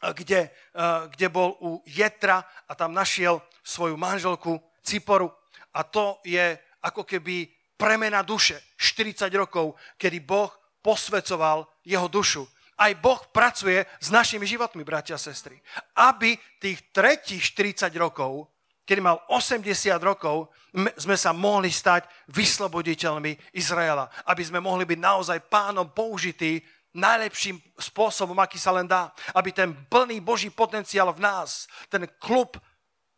[0.00, 5.32] kde, eh, kde bol u Jetra a tam našiel svoju manželku Ciporu.
[5.76, 8.60] A to je ako keby premena duše.
[8.76, 12.44] 40 rokov, kedy Boh posvecoval jeho dušu
[12.76, 15.56] aj Boh pracuje s našimi životmi, bratia a sestry.
[15.96, 18.52] Aby tých tretích 40 rokov,
[18.84, 19.64] kedy mal 80
[20.04, 20.52] rokov,
[21.00, 24.12] sme sa mohli stať vysloboditeľmi Izraela.
[24.28, 26.60] Aby sme mohli byť naozaj pánom použití
[26.92, 29.08] najlepším spôsobom, aký sa len dá.
[29.32, 32.60] Aby ten plný Boží potenciál v nás, ten klub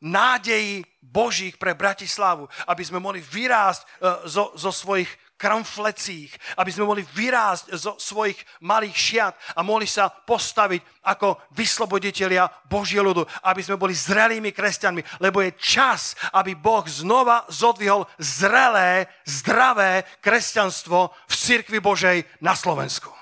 [0.01, 3.87] nádejí Božích pre Bratislavu, aby sme mohli vyrásť e,
[4.29, 5.09] zo, zo svojich
[5.39, 12.51] kramflecích, aby sme mohli vyrásť zo svojich malých šiat a mohli sa postaviť ako vysloboditelia
[12.67, 19.07] Božie ľudu, aby sme boli zrelými kresťanmi, lebo je čas, aby Boh znova zodvihol zrelé,
[19.23, 23.18] zdravé kresťanstvo v cirkvi Božej na Slovensku.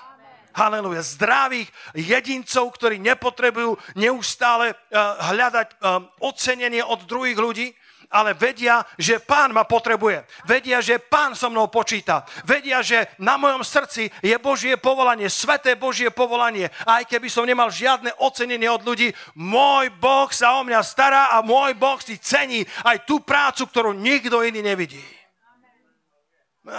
[0.57, 1.05] Haleluja.
[1.05, 7.67] Zdravých jedincov, ktorí nepotrebujú neustále uh, hľadať uh, ocenenie od druhých ľudí,
[8.09, 10.25] ale vedia, že pán ma potrebuje.
[10.49, 12.25] Vedia, že pán so mnou počíta.
[12.41, 16.73] Vedia, že na mojom srdci je Božie povolanie, sveté Božie povolanie.
[16.87, 21.45] Aj keby som nemal žiadne ocenenie od ľudí, môj Boh sa o mňa stará a
[21.45, 25.16] môj Boh si cení aj tú prácu, ktorú nikto iný nevidí.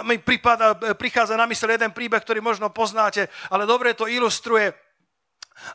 [0.05, 4.69] Mi prípada, prichádza na mysle jeden príbeh, ktorý možno poznáte, ale dobre to ilustruje,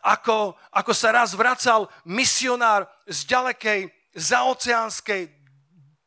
[0.07, 3.81] ako, ako sa raz vracal misionár z ďalekej
[4.14, 5.29] zaoceánskej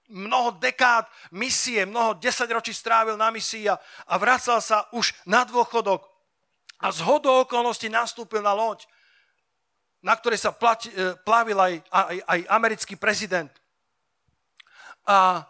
[0.08, 1.04] mnoho dekád
[1.36, 3.76] misie, mnoho desaťročí strávil na misii a,
[4.08, 6.00] a vracal sa už na dôchodok
[6.80, 8.88] a z hodou okolností nastúpil na loď,
[10.00, 13.52] na ktorej sa plati, e, plavil aj, aj, aj americký prezident.
[15.04, 15.44] A,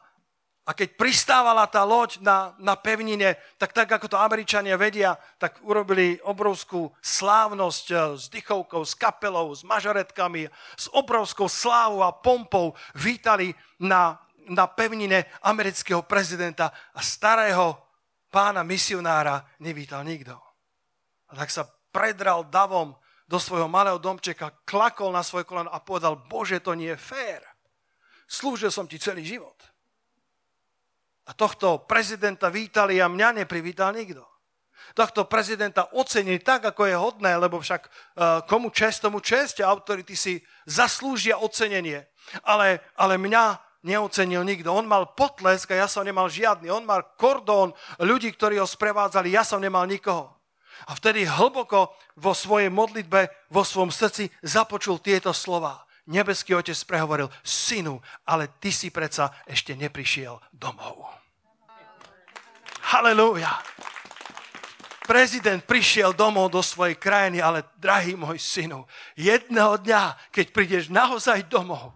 [0.68, 5.64] a keď pristávala tá loď na, na pevnine, tak tak ako to Američania vedia, tak
[5.64, 12.76] urobili obrovskú slávnosť e, s dychovkou, s kapelou, s mažoretkami, s obrovskou slávou a pompou
[13.00, 14.20] vítali na,
[14.52, 17.80] na pevnine amerického prezidenta a starého
[18.28, 20.36] pána misionára nevítal nikto.
[21.32, 21.64] A tak sa
[21.96, 22.92] predral davom
[23.24, 27.40] do svojho malého domčeka, klakol na svoje koleno a povedal, Bože, to nie je fér.
[28.28, 29.56] Slúžil som ti celý život.
[31.28, 34.24] A tohto prezidenta vítali a mňa neprivítal nikto.
[34.96, 37.92] Tohto prezidenta ocenili tak, ako je hodné, lebo však uh,
[38.48, 42.08] komu čest, tomu čest a autority si zaslúžia ocenenie.
[42.48, 44.72] Ale, ale mňa neocenil nikto.
[44.72, 46.68] On mal potlesk a ja som nemal žiadny.
[46.72, 50.36] On mal kordón ľudí, ktorí ho sprevádzali, ja som nemal nikoho.
[50.88, 55.87] A vtedy hlboko vo svojej modlitbe, vo svojom srdci započul tieto slova.
[56.08, 61.04] Nebeský otec prehovoril, synu, ale ty si predsa ešte neprišiel domov.
[62.96, 63.52] Halelúja.
[65.04, 71.48] Prezident prišiel domov do svojej krajiny, ale drahý môj synu, jedného dňa, keď prídeš naozaj
[71.48, 71.96] domov,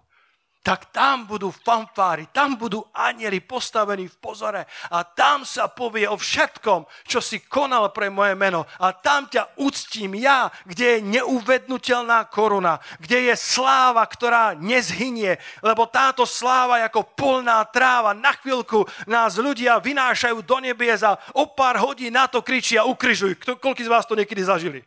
[0.62, 4.62] tak tam budú fanfári, tam budú anieli postavení v pozore
[4.93, 9.58] a tam sa povie o všetkom, čo si konal pre moje meno a tam ťa
[9.58, 16.93] uctím ja, kde je neuvednutelná koruna, kde je sláva, ktorá nezhynie, lebo táto sláva je
[16.93, 18.13] ako polná tráva.
[18.13, 23.41] Na chvíľku nás ľudia vynášajú do nebies a o pár hodín na to kričia ukryžuj.
[23.41, 24.86] Koľko z vás to niekedy zažili?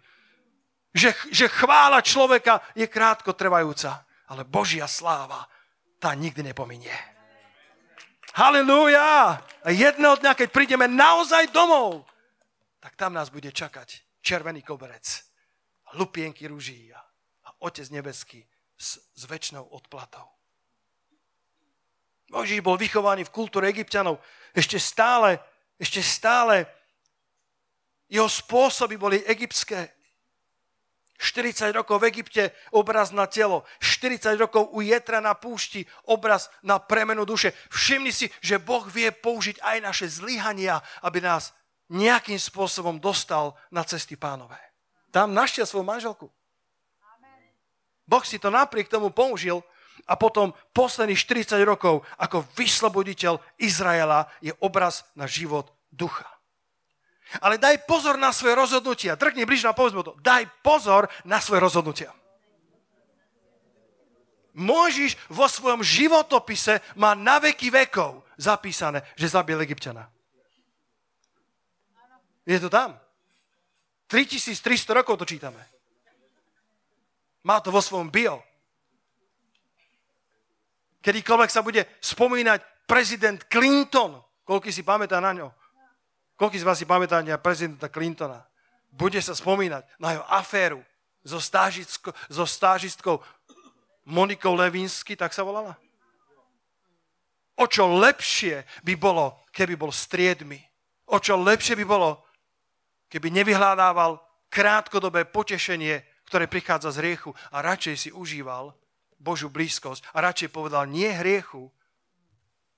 [0.94, 5.50] Že, že chvála človeka je krátko trvajúca, ale Božia sláva
[6.04, 6.92] tá nikdy nepominie.
[8.36, 9.40] Halelúja!
[9.40, 12.04] A jedného dňa, keď prídeme naozaj domov,
[12.76, 15.24] tak tam nás bude čakať červený koberec,
[15.96, 17.00] lupienky rúží a,
[17.48, 18.44] a Otec nebeský
[18.76, 20.28] s, s väčšnou odplatou.
[22.28, 24.20] Mojžiš bol vychovaný v kultúre egyptianov.
[24.52, 25.40] Ešte stále,
[25.80, 26.68] ešte stále
[28.12, 29.93] jeho spôsoby boli egyptské.
[31.24, 33.64] 40 rokov v Egypte, obraz na telo.
[33.80, 37.56] 40 rokov u Jetra na púšti, obraz na premenu duše.
[37.72, 41.56] Všimni si, že Boh vie použiť aj naše zlyhania, aby nás
[41.88, 44.60] nejakým spôsobom dostal na cesty pánové.
[45.08, 46.28] Tam našiel svoju manželku.
[48.04, 49.64] Boh si to napriek tomu použil
[50.04, 56.33] a potom posledných 40 rokov ako vysloboditeľ Izraela je obraz na život ducha.
[57.40, 59.18] Ale daj pozor na svoje rozhodnutia.
[59.18, 60.14] Drkni bližne a povedz mu to.
[60.20, 62.12] Daj pozor na svoje rozhodnutia.
[64.54, 70.06] Mojžiš vo svojom životopise má na veky vekov zapísané, že zabil Egyptiana.
[72.46, 72.94] Je to tam.
[74.06, 75.58] 3300 rokov to čítame.
[77.42, 78.40] Má to vo svojom bio.
[81.04, 85.48] Kedykoľvek sa bude spomínať prezident Clinton, koľko si pamätá na ňo?
[86.34, 88.42] Koľko z vás si pamätá na prezidenta Clintona?
[88.90, 90.80] Bude sa spomínať na jeho aféru
[91.22, 93.22] so, stážistko, so stážistkou
[94.04, 95.78] Monikou Levinsky, tak sa volala?
[97.54, 100.58] O čo lepšie by bolo, keby bol striedmy.
[101.08, 102.26] O čo lepšie by bolo,
[103.06, 104.18] keby nevyhľadával
[104.50, 108.74] krátkodobé potešenie, ktoré prichádza z hriechu a radšej si užíval
[109.22, 111.70] Božú blízkosť a radšej povedal nie hriechu,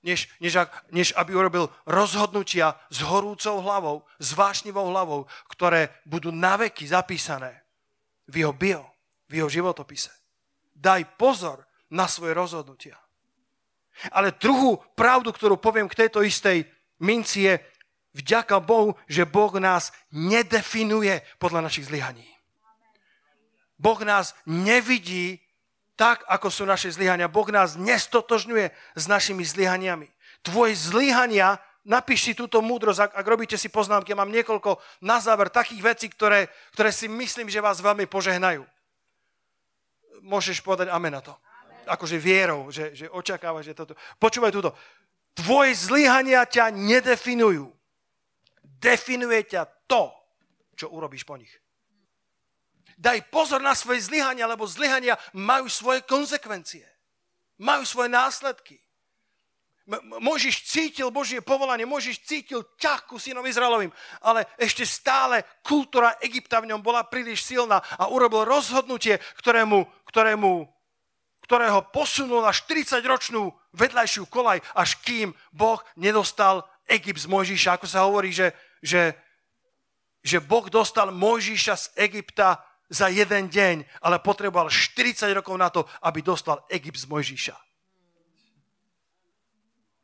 [0.07, 0.55] než, než,
[0.95, 7.67] než aby urobil rozhodnutia s horúcou hlavou, s vášnivou hlavou, ktoré budú naveky zapísané
[8.31, 8.87] v jeho bio,
[9.27, 10.15] v jeho životopise.
[10.71, 12.95] Daj pozor na svoje rozhodnutia.
[14.15, 16.63] Ale druhú pravdu, ktorú poviem k tejto istej
[17.03, 17.59] minci je
[18.15, 22.25] vďaka Bohu, že Boh nás nedefinuje podľa našich zlyhaní.
[23.77, 25.41] Boh nás nevidí
[25.97, 27.25] tak, ako sú naše zlyhania.
[27.25, 30.05] Boh nás nestotožňuje s našimi zlyhaniami.
[30.45, 35.49] Tvoje zlyhania, napíš si túto múdrosť, ak, ak robíte si poznámky, mám niekoľko na záver
[35.49, 38.61] takých vecí, ktoré, ktoré si myslím, že vás veľmi požehnajú.
[40.21, 41.33] Môžeš povedať amen na to.
[41.33, 41.89] Amen.
[41.89, 43.97] Akože vierou, že, že očakávaš, že toto.
[44.21, 44.77] Počúvaj túto.
[45.33, 47.73] Tvoje zlyhania ťa nedefinujú.
[48.61, 50.13] Definuje ťa to,
[50.77, 51.49] čo urobíš po nich.
[52.97, 56.81] Daj pozor na svoje zlyhania, lebo zlyhania majú svoje konsekvencie.
[57.61, 58.81] Majú svoje následky.
[60.19, 63.87] Môžiš cítil Božie povolanie, môžiš cítil ťah ku synom Izraelovým,
[64.19, 70.67] ale ešte stále kultúra Egypta v ňom bola príliš silná a urobil rozhodnutie, ktorému, ktorému,
[71.47, 73.47] ktorého posunul na 40-ročnú
[73.79, 77.79] vedľajšiu kolaj, až kým Boh nedostal Egypt z Mojžiša.
[77.79, 78.51] Ako sa hovorí, že,
[78.83, 79.15] že,
[80.19, 85.83] že Boh dostal Mojžiša z Egypta za jeden deň, ale potreboval 40 rokov na to,
[86.07, 87.57] aby dostal Egypt z Mojžiša.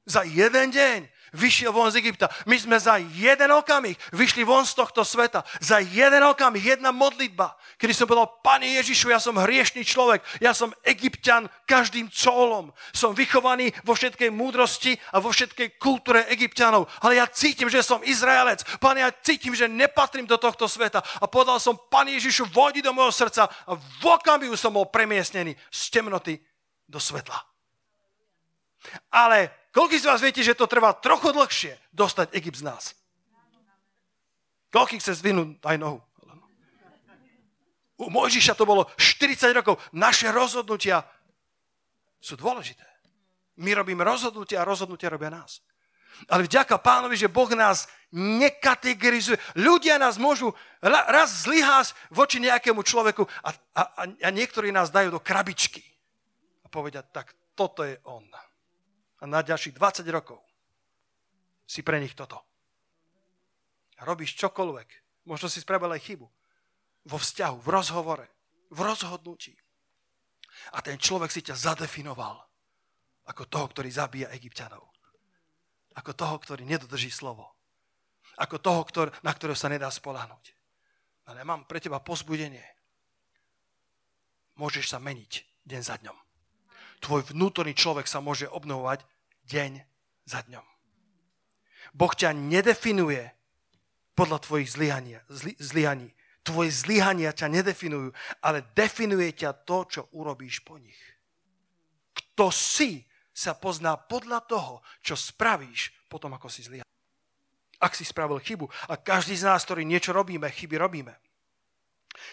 [0.03, 0.99] Za jeden deň
[1.33, 2.29] vyšiel von z Egypta.
[2.45, 5.41] My sme za jeden okamih vyšli von z tohto sveta.
[5.59, 7.57] Za jeden okamih, jedna modlitba.
[7.81, 12.69] Kedy som povedal, Pane Ježišu, ja som hriešný človek, ja som egyptian každým colom.
[12.93, 16.85] Som vychovaný vo všetkej múdrosti a vo všetkej kultúre egyptianov.
[17.01, 18.61] Ale ja cítim, že som Izraelec.
[18.77, 21.01] Pane, ja cítim, že nepatrím do tohto sveta.
[21.19, 23.49] A povedal som, Pane Ježišu, vojdi do môjho srdca.
[23.65, 26.37] A v okamihu som bol premiestnený z temnoty
[26.85, 27.41] do svetla.
[29.09, 32.83] Ale Koľko z vás viete, že to trvá trochu dlhšie dostať Egypt z nás?
[34.69, 35.97] Koľko chce zdvihnúť aj nohu?
[37.97, 39.81] U Mojžiša to bolo 40 rokov.
[39.93, 41.01] Naše rozhodnutia
[42.21, 42.85] sú dôležité.
[43.61, 45.61] My robíme rozhodnutia a rozhodnutia robia nás.
[46.29, 49.41] Ale vďaka pánovi, že Boh nás nekategorizuje.
[49.57, 50.53] Ľudia nás môžu
[50.85, 55.81] raz zlyhať voči nejakému človeku a, a, a niektorí nás dajú do krabičky.
[56.61, 58.25] A povedia, tak toto je on
[59.23, 60.43] a na ďalších 20 rokov
[61.63, 62.43] si pre nich toto.
[64.03, 65.23] Robíš čokoľvek.
[65.31, 66.27] Možno si spravil aj chybu.
[67.07, 68.27] Vo vzťahu, v rozhovore,
[68.67, 69.55] v rozhodnutí.
[70.75, 72.35] A ten človek si ťa zadefinoval
[73.31, 74.91] ako toho, ktorý zabíja egyptianov.
[75.95, 77.55] Ako toho, ktorý nedodrží slovo.
[78.35, 80.51] Ako toho, ktor, na ktorého sa nedá spolahnuť.
[81.31, 82.65] Ale mám pre teba pozbudenie.
[84.59, 86.17] Môžeš sa meniť deň za dňom.
[86.99, 89.12] Tvoj vnútorný človek sa môže obnovovať
[89.47, 89.71] deň
[90.25, 90.65] za dňom.
[91.93, 93.21] Boh ťa nedefinuje
[94.17, 96.09] podľa tvojich zlyhania, zly, zlyhaní.
[96.43, 98.11] Tvoje zlyhania ťa nedefinujú,
[98.43, 100.99] ale definuje ťa to, čo urobíš po nich.
[102.11, 106.85] Kto si, sa pozná podľa toho, čo spravíš potom, ako si zlyhal.
[107.81, 111.17] Ak si spravil chybu, a každý z nás, ktorý niečo robíme, chyby robíme.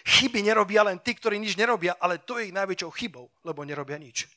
[0.05, 3.97] Chyby nerobia len tí, ktorí nič nerobia, ale to je ich najväčšou chybou, lebo nerobia
[3.97, 4.29] nič.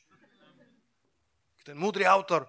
[1.62, 2.48] Ten múdry autor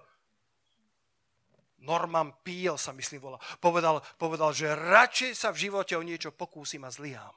[1.86, 6.82] Norman Peel sa myslím volá, povedal, povedal, že radšej sa v živote o niečo pokúsim
[6.82, 7.34] a zlyhám,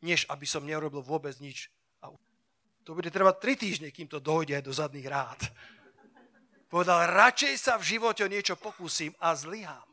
[0.00, 1.68] než aby som neurobil vôbec nič.
[2.00, 2.08] A
[2.88, 5.40] to bude trvať tri týždne, kým to dojde do zadných rád.
[6.72, 9.86] Povedal, radšej sa v živote o niečo pokúsim a zlyhám,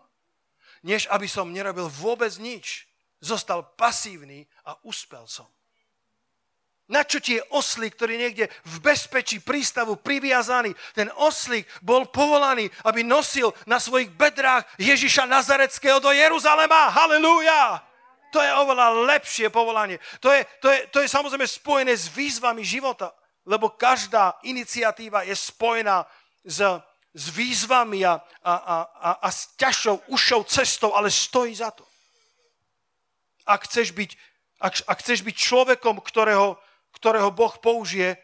[0.82, 2.90] než aby som nerobil vôbec nič.
[3.22, 5.46] Zostal pasívny a uspel som.
[6.92, 10.76] Na čo ti je oslík, ktorý niekde v bezpečí prístavu priviazaný?
[10.92, 16.92] Ten oslík bol povolaný, aby nosil na svojich bedrách Ježiša Nazareckého do Jeruzalema.
[16.92, 17.80] Halelúja!
[18.36, 20.04] To je oveľa lepšie povolanie.
[20.20, 23.16] To je, to, je, to je samozrejme spojené s výzvami života.
[23.46, 26.06] lebo každá iniciatíva je spojená
[26.46, 26.62] s,
[27.14, 31.86] s výzvami a, a, a, a, a s ťažšou, ušou cestou, ale stojí za to.
[33.46, 34.12] Ak chceš byť,
[34.62, 36.62] ak, ak chceš byť človekom, ktorého,
[36.96, 38.18] ktorého Boh použije,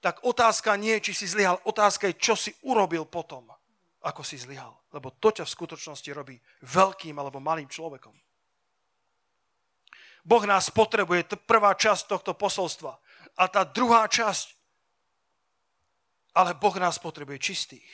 [0.00, 3.52] tak otázka nie je, či si zlyhal, otázka je, čo si urobil potom,
[4.00, 4.72] ako si zlyhal.
[4.90, 8.16] Lebo to ťa v skutočnosti robí veľkým alebo malým človekom.
[10.24, 12.96] Boh nás potrebuje, to prvá časť tohto posolstva.
[13.40, 14.52] A tá druhá časť,
[16.36, 17.88] ale Boh nás potrebuje čistých.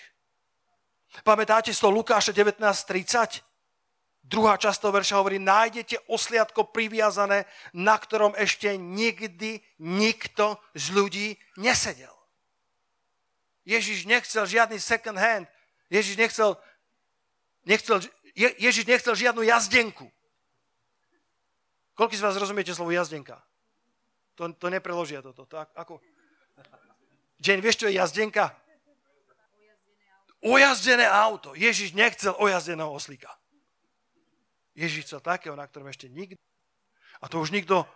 [1.23, 3.56] Pamätáte toho Lukáša 19.30?
[4.27, 11.29] Druhá časť toho verša hovorí, nájdete osliadko priviazané, na ktorom ešte nikdy nikto z ľudí
[11.55, 12.11] nesedel.
[13.63, 15.47] Ježiš nechcel žiadny second hand.
[15.91, 16.59] Ježiš nechcel,
[17.67, 18.03] nechcel,
[18.37, 20.11] Je, Ježiš nechcel žiadnu jazdenku.
[21.97, 23.41] Koľko z vás rozumiete slovo jazdenka?
[24.37, 25.49] To, to nepreložia toto.
[25.49, 26.03] To ako?
[27.41, 28.53] Jane, vieš, čo je jazdenka?
[30.45, 31.57] Ojazdené auto.
[31.57, 33.33] Ježiš nechcel ojazdeného oslíka.
[34.77, 36.37] Ježiš chcel takého, na ktorom ešte nikto.
[37.25, 37.89] A to už nikto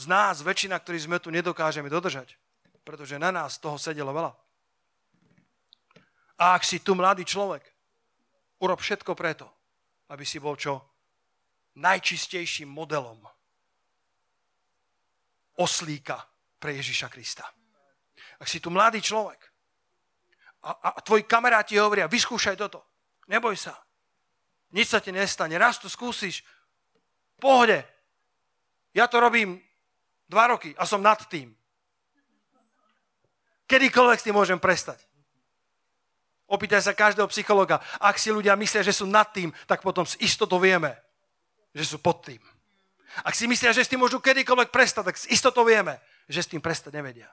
[0.00, 2.34] z nás, väčšina, ktorí sme tu, nedokážeme dodržať.
[2.80, 4.32] Pretože na nás toho sedelo veľa.
[6.40, 7.62] A ak si tu mladý človek,
[8.64, 9.46] urob všetko preto,
[10.10, 10.80] aby si bol čo
[11.78, 13.20] najčistejším modelom
[15.60, 16.18] oslíka
[16.58, 17.46] pre Ježiša Krista.
[18.40, 19.38] Ak si tu mladý človek
[20.64, 22.82] a, a tvoji kamaráti hovoria, vyskúšaj toto,
[23.30, 23.76] neboj sa,
[24.74, 25.54] nič sa ti nestane.
[25.54, 26.42] Raz to skúsiš.
[27.38, 27.86] Pohode.
[28.90, 29.62] Ja to robím
[30.26, 31.54] dva roky a som nad tým.
[33.70, 35.00] Kedykoľvek s tým môžem prestať.
[36.44, 37.80] Opýtaj sa každého psychologa.
[37.96, 40.92] Ak si ľudia myslia, že sú nad tým, tak potom s istotou vieme,
[41.72, 42.42] že sú pod tým.
[43.24, 45.96] Ak si myslia, že s tým môžu kedykoľvek prestať, tak s istotou vieme,
[46.28, 47.30] že s tým prestať nevedia.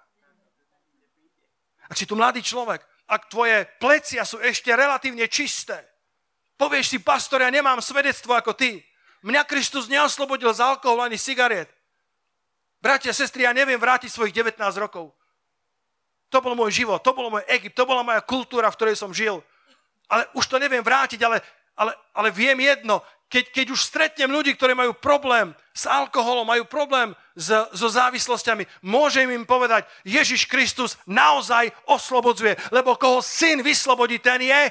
[1.92, 2.80] Ak si tu mladý človek,
[3.12, 5.91] ak tvoje plecia sú ešte relatívne čisté,
[6.62, 8.86] Povieš si, pastor, ja nemám svedectvo ako ty.
[9.26, 11.74] Mňa Kristus neoslobodil z alkoholu ani cigariet.
[12.78, 15.10] Bratia, sestry, ja neviem vrátiť svojich 19 rokov.
[16.30, 19.10] To bol môj život, to bol môj Egypt, to bola moja kultúra, v ktorej som
[19.10, 19.42] žil.
[20.06, 21.42] Ale už to neviem vrátiť, ale,
[21.74, 26.70] ale, ale viem jedno, keď, keď už stretnem ľudí, ktorí majú problém s alkoholom, majú
[26.70, 34.22] problém s, so závislosťami, môžem im povedať, Ježiš Kristus naozaj oslobodzuje, lebo koho syn vyslobodí,
[34.22, 34.62] ten je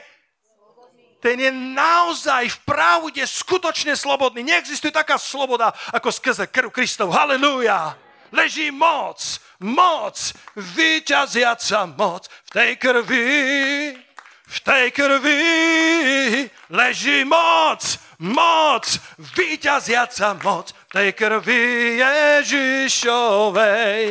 [1.20, 4.40] ten je naozaj v pravde skutočne slobodný.
[4.40, 7.12] Neexistuje taká sloboda ako skrze krv Kristov.
[7.12, 7.92] Halelúja!
[8.30, 9.18] Leží moc,
[9.60, 10.14] moc,
[10.56, 13.26] vyťaziaca moc v tej krvi.
[14.50, 15.38] V tej krvi
[16.74, 17.82] leží moc,
[18.18, 18.86] moc,
[19.18, 21.62] vyťaziaca moc v tej krvi
[22.42, 24.02] Ježišovej.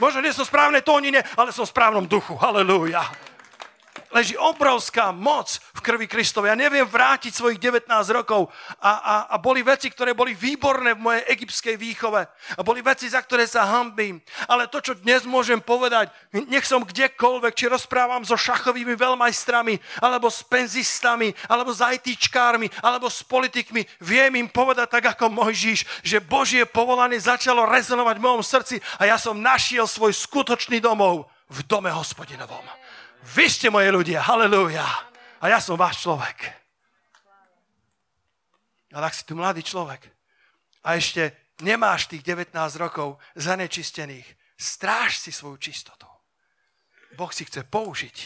[0.00, 2.36] Možno nie som správne tónine, ale som v správnom duchu.
[2.36, 3.04] Halelúja
[4.12, 6.54] leží obrovská moc v krvi Kristovej.
[6.54, 8.48] Ja neviem vrátiť svojich 19 rokov
[8.80, 12.24] a, a, a boli veci, ktoré boli výborné v mojej egyptskej výchove.
[12.28, 14.20] A boli veci, za ktoré sa hambím.
[14.48, 20.32] Ale to, čo dnes môžem povedať, nech som kdekoľvek, či rozprávam so šachovými veľmajstrami, alebo
[20.32, 26.24] s penzistami, alebo s ITčkármi, alebo s politikmi, viem im povedať tak ako Mojžiš, že
[26.24, 31.60] Božie povolanie začalo rezonovať v mojom srdci a ja som našiel svoj skutočný domov v
[31.64, 32.87] dome hospodinovom.
[33.22, 34.86] Vy ste moje ľudia, halleluja.
[35.38, 36.58] A ja som váš človek.
[38.94, 40.08] Ale ak si tu mladý človek
[40.82, 44.24] a ešte nemáš tých 19 rokov zanečistených,
[44.56, 46.08] stráž si svoju čistotu.
[47.14, 48.16] Boh si chce použiť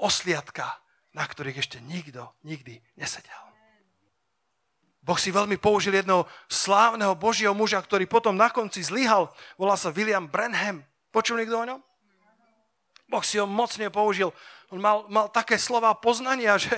[0.00, 0.66] osliadka,
[1.14, 3.44] na ktorých ešte nikto nikdy nesedel.
[5.04, 9.28] Boh si veľmi použil jedného slávneho Božieho muža, ktorý potom na konci zlyhal.
[9.60, 10.80] Volá sa William Branham.
[11.12, 11.80] Počul niekto o ňom?
[13.14, 14.34] Boh si ho mocne použil.
[14.74, 16.74] On mal, mal také slova poznania, že,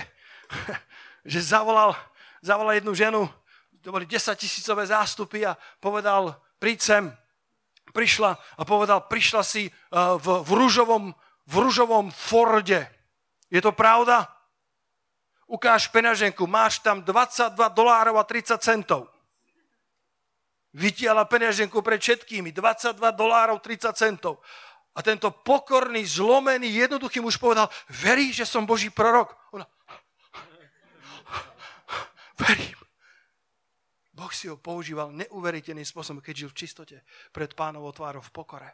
[1.33, 1.97] že zavolal,
[2.45, 3.23] zavolal jednu ženu,
[3.81, 7.05] to boli 10 tisícové zástupy a povedal, príď sem.
[7.97, 11.05] Prišla a povedal, prišla si uh, v, v, rúžovom,
[11.49, 12.85] v rúžovom Forde.
[13.49, 14.29] Je to pravda?
[15.49, 19.09] Ukáž peňaženku, máš tam 22 dolárov a 30 centov.
[20.77, 24.45] Vytiala peňaženku pred všetkými, 22 dolárov 30 centov.
[24.97, 29.37] A tento pokorný, zlomený, jednoduchý muž povedal, verí, že som Boží prorok?
[29.53, 29.69] Ona,
[32.41, 32.81] verím.
[34.17, 36.97] Boh si ho používal neuveriteľným spôsobom, keď žil v čistote
[37.29, 38.73] pred pánovou tvárou v pokore.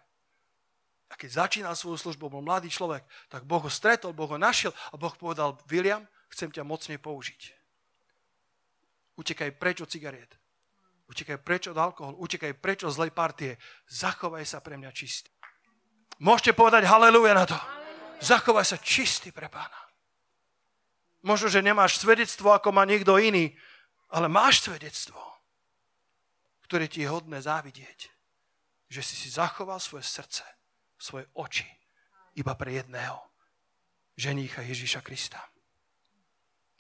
[1.11, 4.71] A keď začínal svoju službu, bol mladý človek, tak Boh ho stretol, Boh ho našiel
[4.95, 7.51] a Boh povedal, William, chcem ťa mocne použiť.
[9.19, 10.39] Utekaj preč od cigariet.
[11.11, 12.17] Utekaj preč od alkoholu.
[12.23, 13.59] Utekaj preč od zlej partie.
[13.91, 15.32] Zachovaj sa pre mňa čistý.
[16.19, 17.59] Môžete povedať haleluja na to.
[18.23, 19.77] Zachovaj sa čistý pre pána.
[21.23, 23.55] Možno, že nemáš svedectvo, ako má niekto iný,
[24.11, 25.19] ale máš svedectvo,
[26.67, 28.11] ktoré ti je hodné závidieť.
[28.91, 30.45] Že si si zachoval svoje srdce,
[30.99, 31.67] svoje oči
[32.37, 33.19] iba pre jedného.
[34.19, 35.41] Ženícha Ježíša Krista.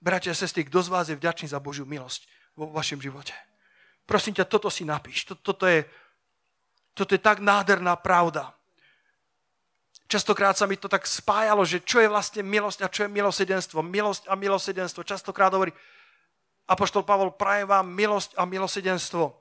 [0.03, 2.27] Bratia a sestry, kto z vás je vďačný za Božiu milosť
[2.59, 3.33] vo vašom živote?
[4.03, 5.31] Prosím ťa, toto si napíš.
[5.31, 5.87] Toto je,
[6.93, 8.51] toto je tak nádherná pravda.
[10.13, 13.81] Častokrát sa mi to tak spájalo, že čo je vlastne milosť a čo je milosedenstvo.
[13.81, 15.09] Milosť a milosedenstvo.
[15.09, 15.73] Častokrát hovorí,
[16.69, 19.33] Apoštol Pavol, praje vám milosť a milosedenstvo.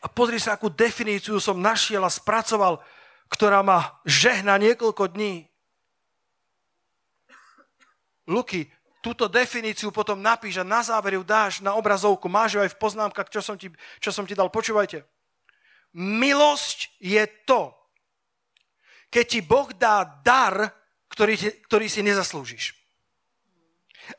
[0.00, 2.80] A pozri sa, akú definíciu som našiel a spracoval,
[3.28, 5.44] ktorá ma žehna niekoľko dní.
[8.24, 8.72] Luky,
[9.04, 12.80] túto definíciu potom napíš a na záver ju dáš na obrazovku, máš ju aj v
[12.80, 13.68] poznámkach, čo som ti,
[14.00, 14.48] čo som ti dal.
[14.48, 15.04] Počúvajte.
[15.92, 17.77] Milosť je to,
[19.08, 20.72] keď ti Boh dá dar,
[21.08, 22.76] ktorý, ktorý si nezaslúžiš.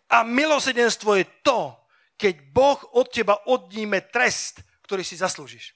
[0.10, 1.78] A milosedenstvo je to,
[2.20, 5.74] keď Boh od teba odníme trest, ktorý si zaslúžiš.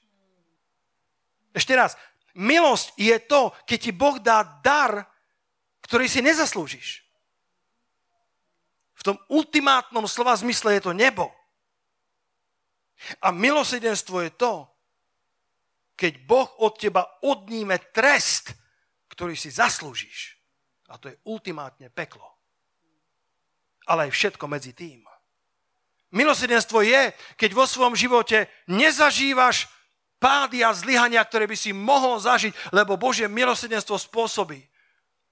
[1.54, 1.94] Ešte raz.
[2.34, 5.06] Milosť je to, keď ti Boh dá dar,
[5.86, 7.06] ktorý si nezaslúžiš.
[8.98, 11.30] V tom ultimátnom slova zmysle je to nebo.
[13.22, 14.66] A milosedenstvo je to,
[15.94, 18.56] keď Boh od teba odníme trest,
[19.14, 20.42] ktorý si zaslúžiš.
[20.90, 22.26] A to je ultimátne peklo.
[23.86, 25.06] Ale aj všetko medzi tým.
[26.14, 29.66] Milosedenstvo je, keď vo svojom živote nezažívaš
[30.22, 34.62] pády a zlyhania, ktoré by si mohol zažiť, lebo Božie milosedenstvo spôsobí,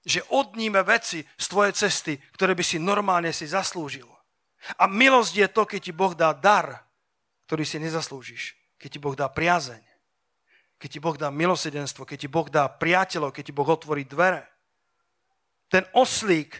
[0.02, 4.10] že odníme veci z tvojej cesty, ktoré by si normálne si zaslúžil.
[4.78, 6.86] A milosť je to, keď ti Boh dá dar,
[7.46, 8.58] ktorý si nezaslúžiš.
[8.78, 9.91] Keď ti Boh dá priazeň.
[10.82, 12.02] Keď ti Boh dá milosedenstvo.
[12.02, 13.30] Keď ti Boh dá priateľov.
[13.30, 14.42] Keď ti Boh otvorí dvere.
[15.70, 16.58] Ten oslík,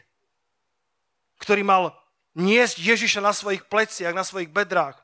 [1.43, 1.91] ktorý mal
[2.39, 4.95] niesť Ježiša na svojich pleciach, na svojich bedrách,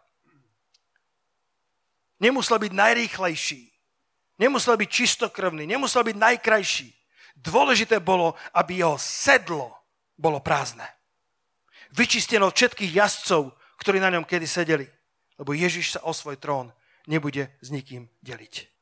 [2.23, 3.67] nemusel byť najrýchlejší.
[4.39, 5.67] Nemusel byť čistokrvný.
[5.67, 6.89] Nemusel byť najkrajší.
[7.35, 9.75] Dôležité bolo, aby jeho sedlo
[10.15, 10.87] bolo prázdne.
[11.91, 13.51] Vyčisteno všetkých jazdcov,
[13.83, 14.87] ktorí na ňom kedy sedeli.
[15.43, 16.71] Lebo Ježiš sa o svoj trón
[17.11, 18.78] nebude s nikým deliť.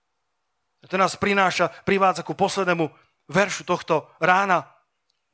[0.88, 2.90] To nás prináša, privádza ku poslednému
[3.28, 4.70] veršu tohto rána.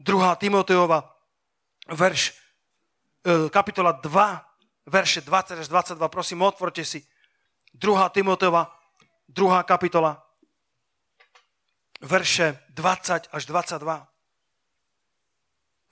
[0.02, 0.34] 2.
[0.36, 1.14] Timoteova,
[1.86, 2.34] verš,
[3.22, 6.08] e, kapitola 2, verše 20 až 22.
[6.08, 7.06] Prosím, otvorte si.
[7.74, 8.08] 2.
[8.10, 8.66] Timoteova,
[9.28, 9.62] 2.
[9.62, 10.18] kapitola,
[12.02, 14.08] verše 20 až 22.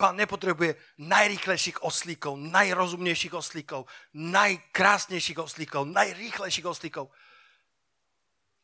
[0.01, 3.85] Pán nepotrebuje najrýchlejších oslíkov, najrozumnejších oslíkov,
[4.17, 7.13] najkrásnejších oslíkov, najrýchlejších oslíkov.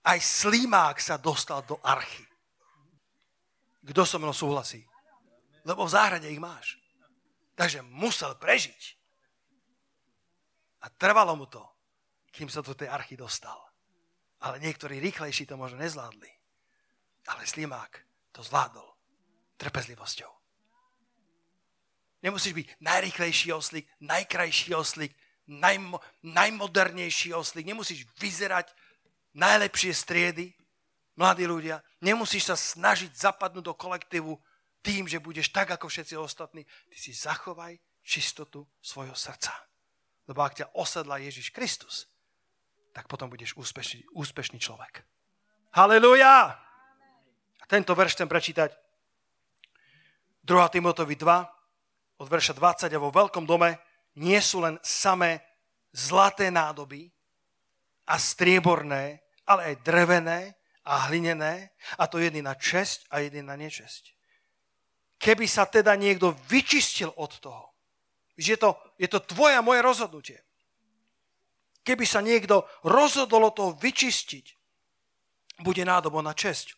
[0.07, 2.23] Aj slímák sa dostal do archy.
[3.83, 4.87] Kto so mnou súhlasí?
[5.67, 6.79] Lebo v záhrade ich máš.
[7.59, 8.83] Takže musel prežiť.
[10.87, 11.63] A trvalo mu to,
[12.31, 13.59] kým sa do tej archy dostal.
[14.47, 16.31] Ale niektorí rýchlejší to možno nezvládli.
[17.27, 17.99] Ale slimák
[18.31, 18.87] to zvládol
[19.59, 20.31] trpezlivosťou.
[22.23, 25.13] Nemusíš byť najrychlejší oslík, najkrajší oslík,
[25.47, 27.67] najmo, najmodernejší oslík.
[27.67, 28.71] Nemusíš vyzerať
[29.37, 30.57] najlepšie striedy,
[31.14, 31.84] mladí ľudia.
[32.01, 34.34] Nemusíš sa snažiť zapadnúť do kolektívu
[34.80, 36.64] tým, že budeš tak ako všetci ostatní.
[36.64, 39.53] Ty si zachovaj čistotu svojho srdca.
[40.26, 42.09] Lebo ak ťa osedla Ježiš Kristus,
[42.91, 45.05] tak potom budeš úspešný, úspešný človek.
[45.76, 46.66] Halelujá!
[47.66, 48.70] tento verš chcem prečítať.
[50.47, 50.55] 2.
[50.70, 53.76] Timotovi 2, od verša 20 a vo veľkom dome
[54.16, 55.43] nie sú len samé
[55.91, 57.11] zlaté nádoby
[58.07, 63.59] a strieborné, ale aj drevené a hlinené, a to jedný na česť a jedný na
[63.59, 64.15] nečesť.
[65.19, 67.73] Keby sa teda niekto vyčistil od toho,
[68.37, 68.71] že je to,
[69.01, 70.39] je to tvoje a moje rozhodnutie,
[71.83, 74.47] keby sa niekto rozhodol o toho vyčistiť,
[75.65, 76.77] bude nádobo na česť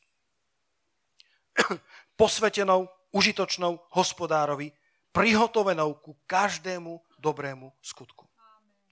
[2.21, 4.71] posvetenou, užitočnou hospodárovi,
[5.11, 8.29] prihotovenou ku každému dobrému skutku.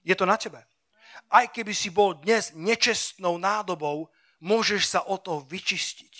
[0.03, 0.59] Je to na tebe.
[1.29, 4.09] Aj keby si bol dnes nečestnou nádobou,
[4.41, 6.13] môžeš sa o to vyčistiť.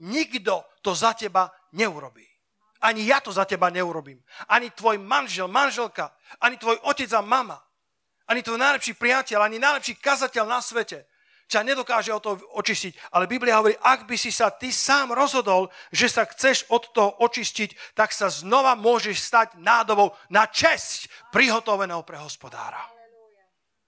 [0.00, 2.24] Nikto to za teba neurobí.
[2.80, 4.24] Ani ja to za teba neurobím.
[4.48, 7.60] Ani tvoj manžel, manželka, ani tvoj otec a mama,
[8.24, 11.04] ani tvoj najlepší priateľ, ani najlepší kazateľ na svete
[11.50, 13.10] ťa nedokáže o to očistiť.
[13.10, 17.18] Ale Biblia hovorí, ak by si sa ty sám rozhodol, že sa chceš od toho
[17.26, 22.99] očistiť, tak sa znova môžeš stať nádobou na česť prihotoveného pre hospodára.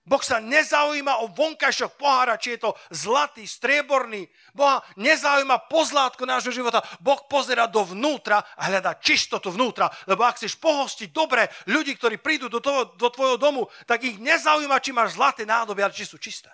[0.03, 4.27] Boh sa nezaujíma o vonkajšok pohára, či je to zlatý, strieborný.
[4.51, 6.83] Boha nezaujíma pozlátko nášho života.
[6.99, 9.87] Boh pozera dovnútra a hľadá čistotu vnútra.
[10.11, 14.19] Lebo ak chceš pohostiť dobre ľudí, ktorí prídu do, toho, do tvojho domu, tak ich
[14.19, 16.51] nezaujíma, či máš zlaté nádoby, ale či sú čisté.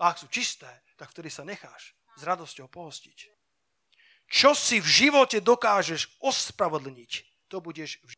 [0.00, 3.18] A ak sú čisté, tak vtedy sa necháš s radosťou pohostiť.
[4.32, 7.12] Čo si v živote dokážeš ospravedlniť,
[7.52, 8.16] to budeš v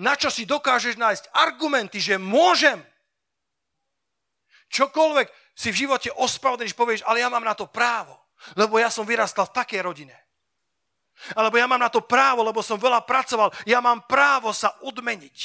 [0.00, 2.80] Na čo si dokážeš nájsť argumenty, že môžem,
[4.70, 8.16] čokoľvek si v živote ospravedlníš, povieš, ale ja mám na to právo,
[8.56, 10.16] lebo ja som vyrastal v takej rodine.
[11.36, 13.52] Alebo ja mám na to právo, lebo som veľa pracoval.
[13.68, 15.38] Ja mám právo sa odmeniť.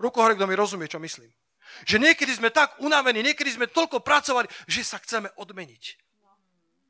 [0.00, 1.30] Ruko hore, kto mi rozumie, čo myslím.
[1.86, 5.84] Že niekedy sme tak unavení, niekedy sme toľko pracovali, že sa chceme odmeniť.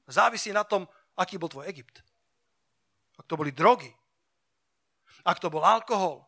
[0.09, 0.89] Závisí na tom,
[1.21, 2.01] aký bol tvoj Egypt.
[3.21, 3.93] Ak to boli drogy,
[5.21, 6.25] ak to bol alkohol,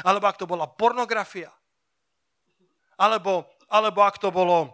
[0.00, 1.52] alebo ak to bola pornografia,
[2.98, 4.72] alebo, alebo ak to bolo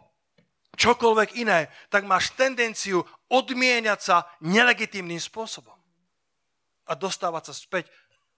[0.77, 5.77] čokoľvek iné, tak máš tendenciu odmieniať sa nelegitímnym spôsobom
[6.89, 7.85] a dostávať sa späť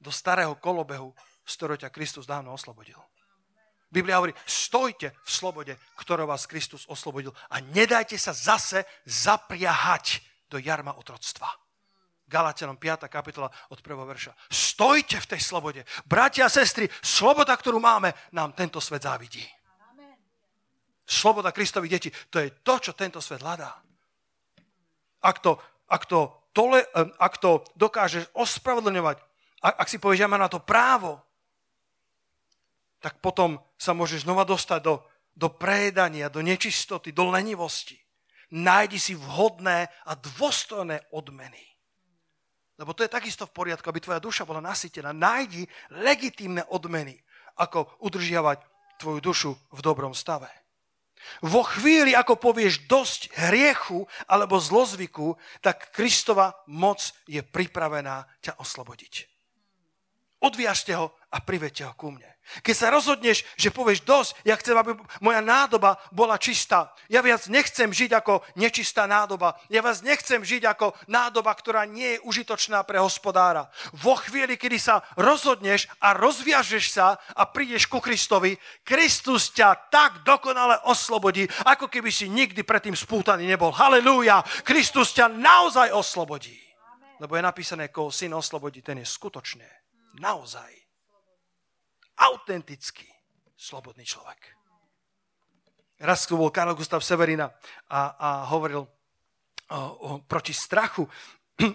[0.03, 1.15] do starého kolobehu,
[1.47, 2.99] z ktorého ťa Kristus dávno oslobodil.
[3.93, 10.57] Biblia hovorí, stojte v slobode, ktorou vás Kristus oslobodil a nedajte sa zase zapriahať do
[10.57, 11.53] jarma otroctva.
[12.25, 13.13] Galatianom 5.
[13.13, 13.93] kapitola od 1.
[14.09, 14.33] verša.
[14.49, 15.85] Stojte v tej slobode.
[16.09, 19.45] Bratia a sestry, sloboda, ktorú máme, nám tento svet závidí.
[21.03, 23.75] Sloboda Kristových detí, to je to, čo tento svet hľadá.
[25.23, 25.59] Ak to,
[25.91, 26.83] ak to, tole,
[27.19, 29.17] ak to dokážeš ospravedlňovať,
[29.63, 31.23] ak, ak si povieš, ja mám na to právo,
[33.03, 35.03] tak potom sa môžeš znova dostať do,
[35.35, 37.99] do prejedania, do nečistoty, do lenivosti.
[38.53, 41.59] Nájdi si vhodné a dôstojné odmeny.
[42.79, 45.11] Lebo to je takisto v poriadku, aby tvoja duša bola nasytená.
[45.11, 45.67] Nájdi
[45.99, 47.19] legitímne odmeny,
[47.59, 48.59] ako udržiavať
[49.03, 50.62] tvoju dušu v dobrom stave.
[51.45, 59.29] Vo chvíli, ako povieš dosť hriechu alebo zlozvyku, tak Kristova moc je pripravená ťa oslobodiť.
[60.43, 62.32] Odviažte ho a privedte ho ku mne.
[62.61, 64.93] Keď sa rozhodneš, že povieš dosť, ja chcem, aby
[65.25, 66.93] moja nádoba bola čistá.
[67.09, 69.57] Ja viac nechcem žiť ako nečistá nádoba.
[69.73, 73.73] Ja vás nechcem žiť ako nádoba, ktorá nie je užitočná pre hospodára.
[73.97, 80.21] Vo chvíli, kedy sa rozhodneš a rozviažeš sa a prídeš ku Kristovi, Kristus ťa tak
[80.29, 83.73] dokonale oslobodí, ako keby si nikdy predtým spútaný nebol.
[83.73, 84.45] Halelúja!
[84.67, 86.59] Kristus ťa naozaj oslobodí.
[87.23, 89.69] Lebo je napísané, koho syn oslobodí, ten je skutočne,
[90.19, 90.82] naozaj
[92.19, 93.09] autentický,
[93.57, 94.63] slobodný človek.
[96.03, 97.47] Raz tu bol Karol Gustav Severina
[97.87, 98.89] a, a hovoril o,
[99.71, 101.07] o, proti strachu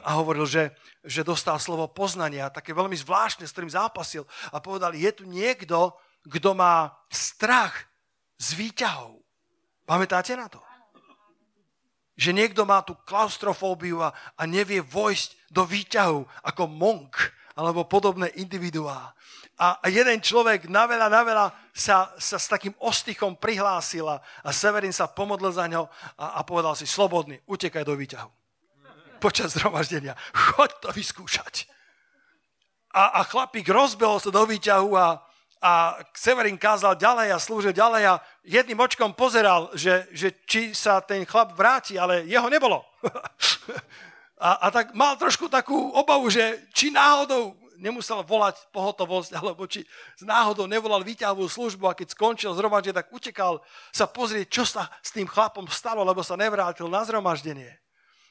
[0.07, 0.75] a hovoril, že,
[1.07, 5.95] že dostal slovo poznania, také veľmi zvláštne, s ktorým zápasil a povedal, je tu niekto,
[6.27, 7.87] kto má strach
[8.35, 9.23] z výťahov.
[9.87, 10.59] Pamätáte na to?
[12.19, 17.15] Že niekto má tú klaustrofóbiu a, a nevie vojsť do výťahu ako monk
[17.55, 19.15] alebo podobné individuá
[19.57, 24.21] a jeden človek na veľa, na veľa sa, sa s takým ostychom prihlásil a
[24.53, 28.29] Severin sa pomodlil za ňo a, a povedal si, slobodný, utekaj do výťahu.
[29.17, 30.13] Počas zhromaždenia.
[30.29, 31.65] Choď to vyskúšať.
[32.93, 35.25] A, a chlapík rozbehol sa do výťahu a,
[35.61, 41.01] a Severin kázal ďalej a slúžil ďalej a jedným očkom pozeral, že, že či sa
[41.01, 42.85] ten chlap vráti, ale jeho nebolo.
[44.37, 49.85] a, a tak mal trošku takú obavu, že či náhodou nemusel volať pohotovosť, alebo či
[50.17, 53.61] z náhodou nevolal výťahovú službu a keď skončil zhromaždenie, tak utekal
[53.93, 57.77] sa pozrieť, čo sa s tým chlapom stalo, lebo sa nevrátil na zhromaždenie.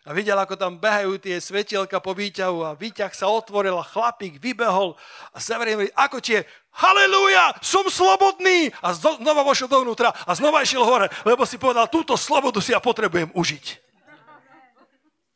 [0.06, 4.38] A videl, ako tam behajú tie svetielka po výťahu a výťah sa otvoril a chlapík
[4.38, 4.94] vybehol
[5.34, 6.46] a hovorí, ako tie,
[6.78, 8.70] halleluja, som slobodný!
[8.86, 12.78] A znova vošiel dovnútra a znova išiel hore, lebo si povedal, túto slobodu si ja
[12.78, 13.82] potrebujem užiť.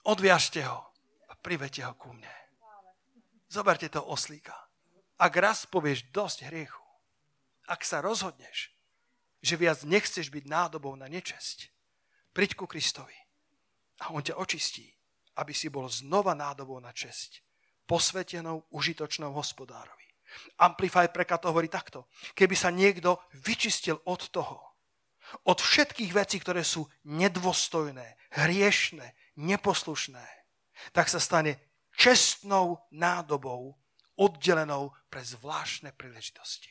[0.06, 0.86] Odviažte ho
[1.26, 2.39] a privete ho ku mne.
[3.51, 4.55] Zoberte to oslíka.
[5.18, 6.86] Ak raz povieš dosť hriechu,
[7.66, 8.70] ak sa rozhodneš,
[9.42, 11.74] že viac nechceš byť nádobou na nečesť,
[12.30, 13.16] priď ku Kristovi
[14.07, 14.86] a on ťa očistí,
[15.42, 17.42] aby si bol znova nádobou na česť,
[17.90, 20.07] posvetenou, užitočnou hospodárovi.
[20.62, 22.07] Amplify preklad hovorí takto.
[22.38, 24.62] Keby sa niekto vyčistil od toho,
[25.42, 29.07] od všetkých vecí, ktoré sú nedôstojné, hriešné,
[29.42, 30.22] neposlušné,
[30.94, 31.59] tak sa stane
[31.97, 33.76] čestnou nádobou,
[34.20, 36.70] oddelenou pre zvláštne príležitosti.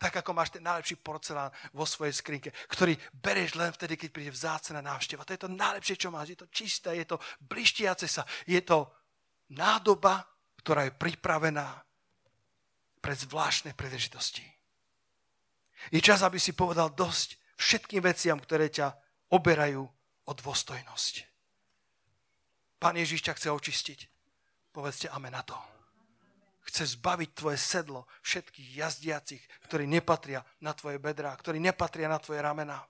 [0.00, 4.32] Tak ako máš ten najlepší porcelán vo svojej skrinke, ktorý bereš len vtedy, keď príde
[4.32, 5.28] vzácna návšteva.
[5.28, 6.32] To je to najlepšie, čo máš.
[6.32, 8.24] Je to čisté, je to blištiace sa.
[8.48, 8.88] Je to
[9.52, 10.24] nádoba,
[10.64, 11.84] ktorá je pripravená
[13.04, 14.44] pre zvláštne príležitosti.
[15.92, 18.92] Je čas, aby si povedal dosť všetkým veciam, ktoré ťa
[19.32, 19.84] oberajú
[20.24, 21.14] o dôstojnosť.
[22.80, 24.00] Pán Ježiš ťa chce očistiť.
[24.70, 25.58] Povedzte amen na to.
[26.70, 32.38] Chce zbaviť tvoje sedlo všetkých jazdiacich, ktorí nepatria na tvoje bedrá, ktorí nepatria na tvoje
[32.38, 32.86] ramená.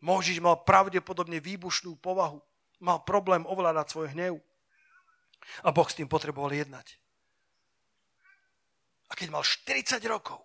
[0.00, 2.38] Môžiš mal pravdepodobne výbušnú povahu.
[2.80, 4.40] Mal problém ovládať svoj hnev.
[5.66, 6.96] A Boh s tým potreboval jednať.
[9.10, 10.38] A keď mal 40 rokov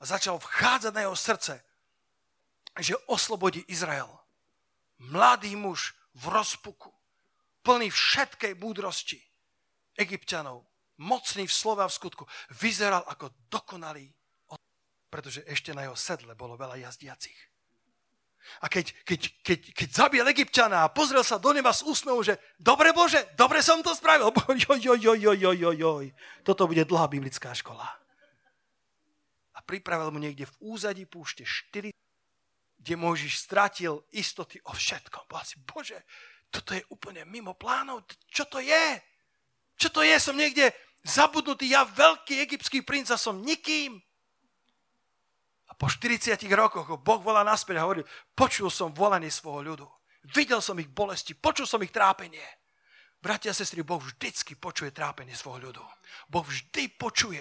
[0.00, 1.54] a začal vchádzať na jeho srdce,
[2.80, 4.08] že oslobodí Izrael,
[4.98, 6.90] mladý muž v rozpuku,
[7.62, 9.20] plný všetkej múdrosti
[9.98, 10.66] egyptianov,
[10.98, 12.24] mocný v slove a v skutku,
[12.60, 14.10] vyzeral ako dokonalý,
[15.10, 17.38] pretože ešte na jeho sedle bolo veľa jazdiacich.
[18.60, 22.36] A keď, keď, keď, keď zabil Egyptiana a pozrel sa do neba s úsmevom, že
[22.60, 24.28] dobre Bože, dobre som to spravil.
[24.68, 26.06] Joj, joj, joj, joj, joj, joj.
[26.44, 27.88] Toto bude dlhá biblická škola.
[29.56, 31.88] A pripravil mu niekde v úzadí púšte 4
[32.84, 35.24] kde Mojžiš stratil istoty o všetkom.
[35.24, 36.04] Povedal si, Bože,
[36.52, 38.04] toto je úplne mimo plánov.
[38.28, 39.00] Čo to je?
[39.78, 40.14] Čo to je?
[40.18, 40.70] Som niekde
[41.04, 41.68] zabudnutý.
[41.68, 44.00] Ja veľký egyptský princ a som nikým.
[45.68, 48.06] A po 40 rokoch ho Boh volá naspäť a hovorí,
[48.36, 49.86] počul som volanie svojho ľudu.
[50.32, 52.44] Videl som ich bolesti, počul som ich trápenie.
[53.20, 55.84] Bratia a sestry, Boh vždycky počuje trápenie svojho ľudu.
[56.28, 57.40] Boh vždy počuje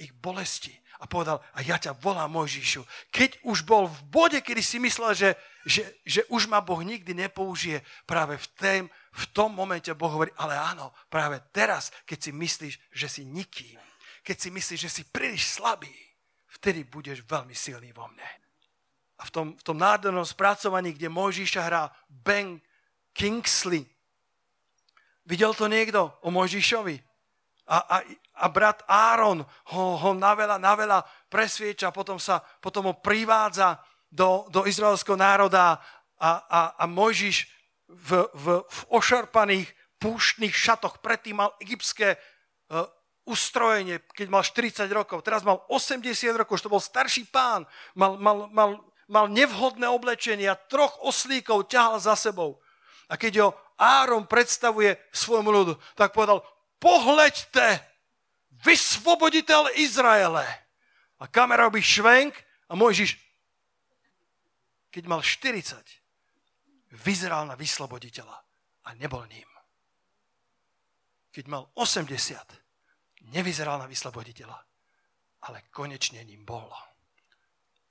[0.00, 2.84] ich bolesti a povedal, a ja ťa volám Mojžišu.
[3.14, 5.30] Keď už bol v bode, kedy si myslel, že,
[5.64, 10.30] že, že už ma Boh nikdy nepoužije, práve v, tém, v tom momente Boh hovorí,
[10.38, 13.78] ale áno, práve teraz, keď si myslíš, že si nikým,
[14.22, 15.90] keď si myslíš, že si príliš slabý,
[16.60, 18.30] vtedy budeš veľmi silný vo mne.
[19.20, 22.62] A v tom, v tom nádhernom spracovaní, kde Mojžiša hrá Ben
[23.12, 23.84] Kingsley,
[25.26, 26.96] videl to niekto o Mojžišovi?
[27.70, 27.96] A, a,
[28.42, 33.78] a brat Áron ho, ho naveľa, naveľa presvieča, potom, sa, potom ho privádza
[34.10, 35.78] do, do izraelského národa
[36.18, 37.59] a, a, a Mojžiš
[37.90, 39.68] v, v, v ošarpaných
[40.00, 42.86] púštnych šatoch, predtým mal egyptské uh,
[43.28, 48.16] ustrojenie, keď mal 40 rokov, teraz mal 80 rokov, už to bol starší pán, mal,
[48.16, 48.70] mal, mal,
[49.10, 52.62] mal nevhodné oblečenie a troch oslíkov ťahal za sebou.
[53.10, 56.46] A keď ho Áron predstavuje svojmu ľudu, tak povedal,
[56.80, 57.90] pohľaďte,
[58.64, 60.44] vysvoboditeľ Izraele.
[61.20, 62.32] A kamera robí švenk
[62.68, 63.16] a Mojžiš,
[64.92, 65.99] keď mal 40,
[66.90, 68.36] vyzeral na vysloboditeľa
[68.86, 69.46] a nebol ním.
[71.30, 74.58] Keď mal 80, nevyzeral na vysloboditeľa,
[75.46, 76.68] ale konečne ním bol.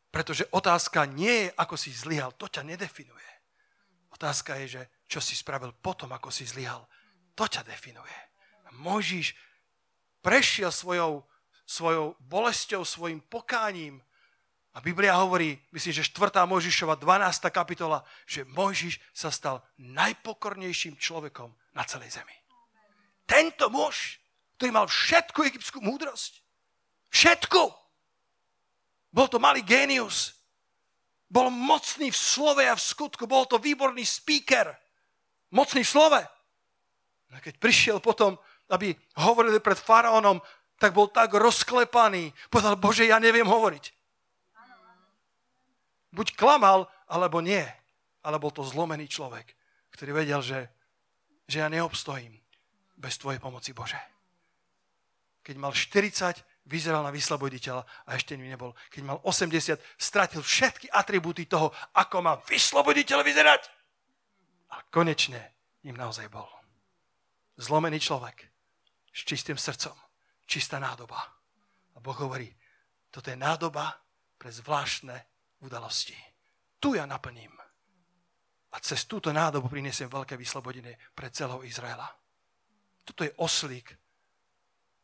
[0.10, 3.30] Pretože otázka nie je, ako si zlyhal, to ťa nedefinuje.
[4.10, 6.84] Otázka je, že čo si spravil potom, ako si zlyhal,
[7.38, 8.18] to ťa definuje.
[8.76, 9.38] Môžiš
[10.20, 11.24] prešiel svojou,
[11.64, 14.02] svojou bolesťou, svojim pokáním.
[14.80, 16.48] A Biblia hovorí, myslím, že 4.
[16.48, 17.52] Mojžišova 12.
[17.52, 22.32] kapitola, že Mojžiš sa stal najpokornejším človekom na celej zemi.
[23.28, 24.24] Tento muž,
[24.56, 26.40] ktorý mal všetku egyptskú múdrosť,
[27.12, 27.62] všetku,
[29.12, 30.32] bol to malý génius,
[31.28, 34.80] bol mocný v slove a v skutku, bol to výborný speaker,
[35.52, 36.24] mocný v slove.
[37.30, 40.38] A keď prišiel potom aby hovorili pred faraónom,
[40.78, 42.32] tak bol tak rozklepaný.
[42.48, 43.99] Povedal, Bože, ja neviem hovoriť.
[46.10, 47.64] Buď klamal, alebo nie.
[48.26, 49.56] Ale bol to zlomený človek,
[49.96, 50.68] ktorý vedel, že,
[51.48, 52.36] že ja neobstojím
[53.00, 54.00] bez Tvojej pomoci, Bože.
[55.40, 58.76] Keď mal 40, vyzeral na vysloboditeľa a ešte ním nebol.
[58.92, 63.62] Keď mal 80, stratil všetky atribúty toho, ako má vysloboditeľ vyzerať.
[64.70, 65.40] A konečne
[65.82, 66.46] ním naozaj bol.
[67.58, 68.46] Zlomený človek,
[69.10, 69.96] s čistým srdcom.
[70.46, 71.20] Čistá nádoba.
[71.96, 72.48] A Boh hovorí,
[73.10, 73.98] toto je nádoba
[74.38, 75.18] pre zvláštne
[75.64, 76.16] udalosti.
[76.80, 77.52] Tu ja naplním.
[78.70, 82.06] A cez túto nádobu prinesiem veľké vyslobodenie pre celého Izraela.
[83.02, 83.98] Toto je oslík,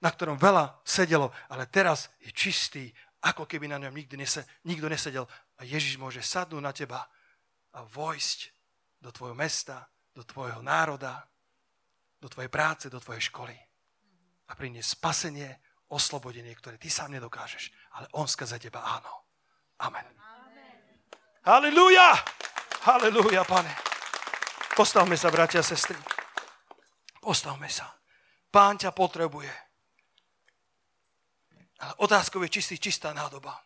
[0.05, 2.93] na ktorom veľa sedelo, ale teraz je čistý,
[3.25, 5.25] ako keby na ňom nikdy nese, nikto nesedel.
[5.57, 7.01] A Ježiš môže sadnúť na teba
[7.73, 8.39] a vojsť
[9.01, 11.25] do tvojho mesta, do tvojho národa,
[12.21, 13.57] do tvojej práce, do tvojej školy
[14.45, 15.49] a priniesť spasenie,
[15.89, 17.73] oslobodenie, ktoré ty sám nedokážeš.
[17.97, 19.25] Ale on skrze teba áno.
[19.81, 20.24] Amen.
[21.45, 22.09] Halelúja!
[22.89, 23.69] Halelúja, pane.
[24.73, 25.93] Postavme sa, bratia a sestry.
[27.21, 27.85] Postavme sa.
[28.49, 29.53] Pán ťa potrebuje.
[31.85, 33.61] Ale otázkou je čistý, čistá nádoba.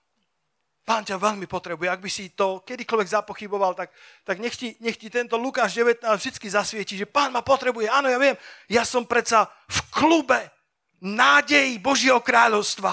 [0.84, 1.88] Pán ťa veľmi potrebuje.
[1.88, 3.96] Ak by si to kedykoľvek zapochyboval, tak,
[4.28, 7.88] tak nech, ti, nech ti tento Lukáš 19 vždy zasvieti, že pán ma potrebuje.
[7.88, 8.36] Áno, ja viem,
[8.68, 10.52] ja som predsa v klube
[11.00, 12.92] nádej Božieho kráľovstva.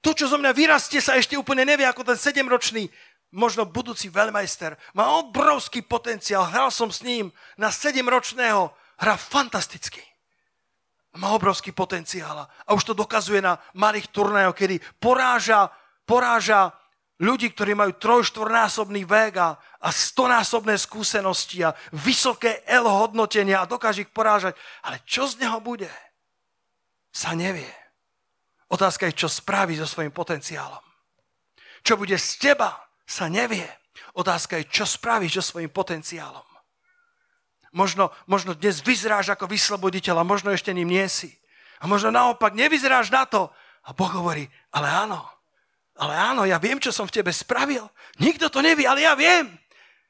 [0.00, 2.88] To, čo zo mňa vyrastie, sa ešte úplne nevie, ako ten sedemročný,
[3.32, 4.76] možno budúci veľmajster.
[4.94, 6.46] Má obrovský potenciál.
[6.46, 8.70] Hral som s ním na sedemročného.
[9.00, 10.04] Hra fantasticky.
[11.16, 12.48] Má obrovský potenciál.
[12.48, 15.68] A už to dokazuje na malých turnajoch, kedy poráža,
[16.08, 16.72] poráža
[17.20, 24.08] ľudí, ktorí majú trojštvornásobný vek a, a stonásobné skúsenosti a vysoké L hodnotenia a dokáže
[24.08, 24.56] ich porážať.
[24.84, 25.90] Ale čo z neho bude,
[27.12, 27.68] sa nevie.
[28.72, 30.80] Otázka je, čo spraví so svojím potenciálom.
[31.84, 32.72] Čo bude z teba,
[33.12, 33.68] sa nevie.
[34.16, 36.48] Otázka je, čo spravíš so svojím potenciálom.
[37.76, 41.32] Možno, možno dnes vyzráš ako vysloboditeľ a možno ešte ním nie si.
[41.80, 43.52] A možno naopak nevyzráš na to.
[43.84, 45.24] A Boh hovorí, ale áno,
[45.96, 47.84] ale áno, ja viem, čo som v tebe spravil.
[48.20, 49.56] Nikto to nevie, ale ja viem,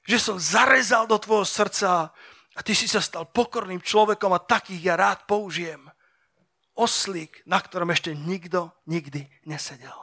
[0.06, 2.10] že som zarezal do tvojho srdca
[2.52, 5.86] a ty si sa stal pokorným človekom a takých ja rád použijem
[6.74, 9.96] oslík, na ktorom ešte nikto nikdy nesedel.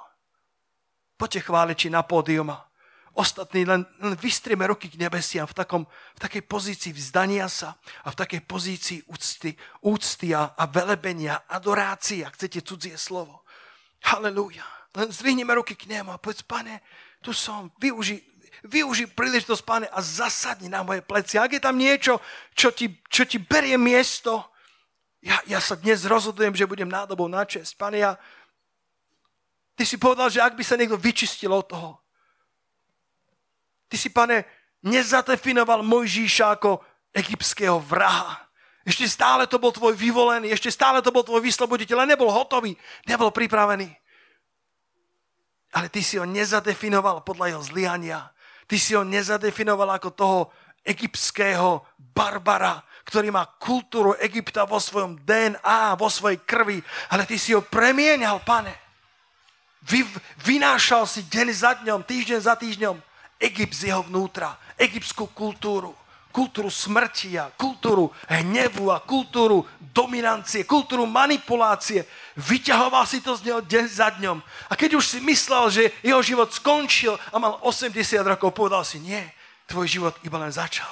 [1.20, 2.69] Poďte chváliči na pódium a
[3.14, 5.84] ostatní len, len vystrieme ruky k nebesiam v, takom,
[6.16, 12.38] v takej pozícii vzdania sa a v takej pozícii úcty, úcty a, velebenia, adorácie, ak
[12.38, 13.44] chcete cudzie slovo.
[14.06, 14.66] Halelúja.
[14.96, 16.82] Len zdvihneme ruky k nemu a povedz, pane,
[17.22, 18.24] tu som, využi,
[18.66, 21.38] využi príležitosť, pane, a zasadni na moje pleci.
[21.38, 22.18] Ak je tam niečo,
[22.56, 24.50] čo ti, čo ti berie miesto,
[25.20, 27.76] ja, ja sa dnes rozhodujem, že budem nádobou na čest.
[27.76, 28.16] Pane, ja,
[29.76, 31.90] ty si povedal, že ak by sa niekto vyčistil od toho,
[33.90, 34.46] ty si, pane,
[34.86, 36.80] nezadefinoval Mojžíša ako
[37.12, 38.48] egyptského vraha.
[38.88, 42.74] Ešte stále to bol tvoj vyvolený, ešte stále to bol tvoj vysloboditeľ, ale nebol hotový,
[43.06, 43.92] nebol pripravený.
[45.70, 48.20] Ale ty si ho nezadefinoval podľa jeho zlyhania.
[48.66, 50.40] Ty si ho nezadefinoval ako toho
[50.82, 56.82] egyptského barbara, ktorý má kultúru Egypta vo svojom DNA, vo svojej krvi,
[57.14, 58.74] ale ty si ho premienial, pane.
[59.86, 60.06] Vy,
[60.46, 63.09] vynášal si deň za dňom, týždeň za týždňom
[63.40, 65.96] Egypt z jeho vnútra, egyptskú kultúru,
[66.30, 72.06] kultúru smrti a kultúru hnevu a kultúru dominancie, kultúru manipulácie.
[72.38, 74.38] Vyťahoval si to z neho deň za dňom.
[74.70, 79.02] A keď už si myslel, že jeho život skončil a mal 80 rokov, povedal si,
[79.02, 79.24] nie,
[79.66, 80.92] tvoj život iba len začal.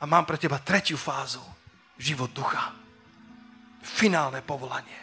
[0.00, 1.40] A mám pre teba tretiu fázu.
[1.96, 2.76] Život ducha.
[3.80, 5.00] Finálne povolanie.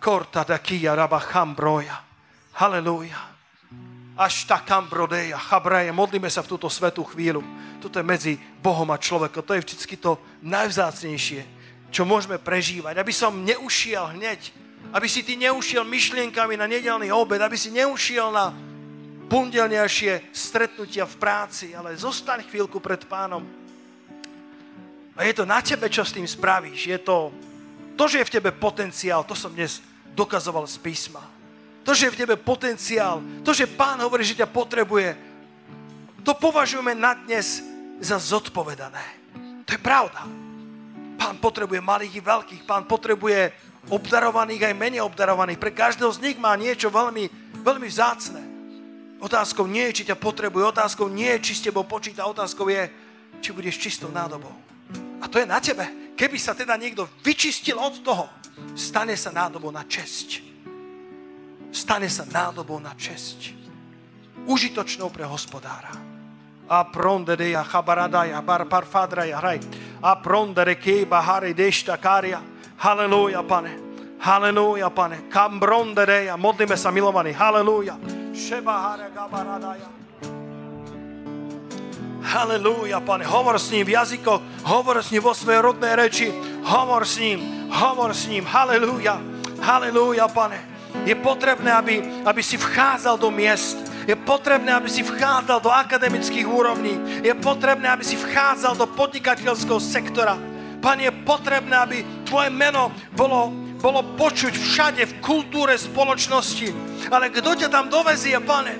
[0.00, 2.00] Korta da kia raba chambroja.
[2.56, 3.31] Halelúja.
[4.12, 5.88] Až tá kambrodeja, chabreje.
[5.92, 7.40] Modlíme sa v túto svetú chvíľu.
[7.80, 9.40] Toto je medzi Bohom a človekom.
[9.40, 11.40] To je vždy to najvzácnejšie,
[11.88, 13.00] čo môžeme prežívať.
[13.00, 14.52] Aby som neušiel hneď.
[14.92, 17.40] Aby si ty neušiel myšlienkami na nedelný obed.
[17.40, 18.52] Aby si neušiel na
[19.32, 21.72] pondelnejšie stretnutia v práci.
[21.72, 23.62] Ale zostaň chvíľku pred pánom
[25.16, 26.88] a je to na tebe, čo s tým spravíš.
[26.88, 27.32] Je to,
[27.96, 29.84] to, že je v tebe potenciál, to som dnes
[30.16, 31.20] dokazoval z písma.
[31.82, 35.18] To, že je v tebe potenciál, to, že pán hovorí, že ťa potrebuje,
[36.22, 37.62] to považujeme na dnes
[37.98, 39.02] za zodpovedané.
[39.66, 40.22] To je pravda.
[41.18, 43.50] Pán potrebuje malých i veľkých, pán potrebuje
[43.90, 45.58] obdarovaných aj menej obdarovaných.
[45.58, 47.26] Pre každého z nich má niečo veľmi,
[47.66, 48.42] veľmi vzácne.
[49.22, 52.90] Otázkou nie je, či ťa potrebuje, otázkou nie je, či s tebou počíta, otázkou je,
[53.42, 54.54] či budeš čistou nádobou.
[55.22, 56.14] A to je na tebe.
[56.14, 58.26] Keby sa teda niekto vyčistil od toho,
[58.74, 60.51] stane sa nádobou na česť.
[61.72, 63.56] Stane sa nádobou na česť.
[64.44, 65.96] Užitočnou pre hospodára.
[66.68, 69.58] A prondere ja chabaradaja, bar parfadraja, hraj.
[70.04, 72.44] A prondere keba hare dešta karia.
[72.76, 73.72] Halelúja, pane.
[74.20, 75.32] Halelúja, pane.
[75.32, 77.32] Kambrondere ja, modlíme sa, milovaní.
[77.32, 77.96] Halelúja.
[78.36, 79.88] Šeba hare gabaradaja.
[82.22, 83.24] Halelúja, pane.
[83.24, 86.28] Hovor s ním v jazykoch, hovor s ním vo svojej rodnej reči,
[86.64, 88.44] hovor s ním, hovor s ním.
[88.44, 89.20] Halelúja,
[89.60, 90.71] halelúja, pane.
[91.02, 93.78] Je potrebné, aby, aby si vchádzal do miest.
[94.06, 97.22] Je potrebné, aby si vchádzal do akademických úrovní.
[97.22, 100.38] Je potrebné, aby si vchádzal do podnikateľského sektora.
[100.82, 106.74] Pane, je potrebné, aby tvoje meno bolo, bolo počuť všade v kultúre spoločnosti.
[107.06, 108.74] Ale kto ťa tam dovezie, pane?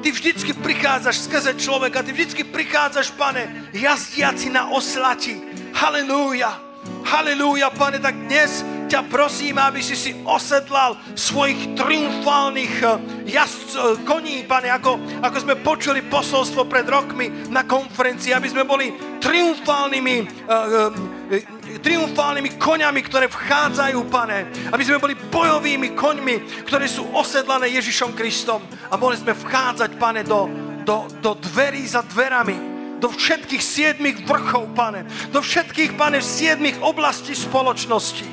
[0.00, 5.40] Ty vždycky prichádzaš skrze človeka, ty vždycky prichádzaš, pane, jazdiaci na oslati.
[5.76, 6.63] Halelúja,
[7.04, 12.90] halelúja, pane, tak dnes ťa prosím, aby si si osedlal svojich triumfálnych eh,
[13.28, 18.64] jazd, eh, koní, pane, ako, ako sme počuli posolstvo pred rokmi na konferencii, aby sme
[18.64, 24.52] boli triumfálnymi uh, uh, triumfálnymi koňami, ktoré vchádzajú, pane.
[24.68, 28.60] Aby sme boli bojovými koňmi, ktoré sú osedlané Ježišom Kristom.
[28.92, 30.44] A mohli sme vchádzať, pane, do,
[30.84, 32.73] do, do dverí za dverami
[33.04, 35.04] do všetkých siedmých vrchov, pane.
[35.28, 38.24] Do všetkých, pane, siedmých oblastí spoločnosti.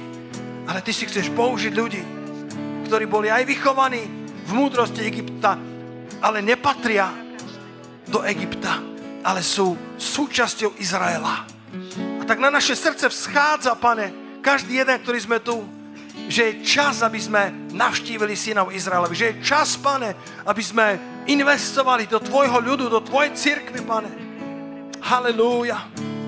[0.64, 2.00] Ale ty si chceš použiť ľudí,
[2.88, 4.00] ktorí boli aj vychovaní
[4.48, 5.60] v múdrosti Egypta,
[6.24, 7.12] ale nepatria
[8.08, 8.80] do Egypta,
[9.28, 11.44] ale sú súčasťou Izraela.
[12.20, 15.68] A tak na naše srdce vschádza, pane, každý jeden, ktorý sme tu,
[16.32, 19.20] že je čas, aby sme navštívili synov Izraelovi.
[19.20, 20.16] Že je čas, pane,
[20.48, 20.96] aby sme
[21.28, 24.21] investovali do tvojho ľudu, do tvojej cirkvi, pane.
[25.02, 25.78] Halelúja.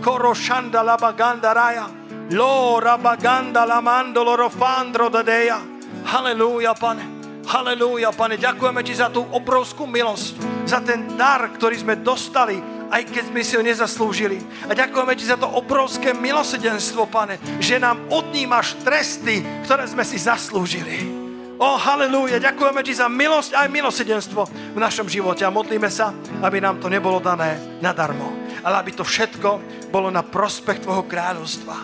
[0.04, 1.88] Koro shanda la baganda raja.
[2.32, 5.62] Lo rabaganda la mandolo rofandro dadeja.
[6.06, 7.06] Halelúja, pane.
[7.48, 8.36] Halelúja, pane.
[8.36, 13.42] Ďakujeme ti za tú obrovskú milosť, za ten dar, ktorý sme dostali aj keď sme
[13.42, 14.38] si ho nezaslúžili.
[14.70, 20.22] A ďakujeme ti za to obrovské milosedenstvo, pane, že nám odnímaš tresty, ktoré sme si
[20.22, 21.02] zaslúžili.
[21.58, 24.42] O, halleluja, ďakujeme ti za milosť aj milosedenstvo
[24.74, 26.14] v našom živote a modlíme sa,
[26.46, 29.50] aby nám to nebolo dané nadarmo, ale aby to všetko
[29.92, 31.78] bolo na prospech Tvojho kráľovstva.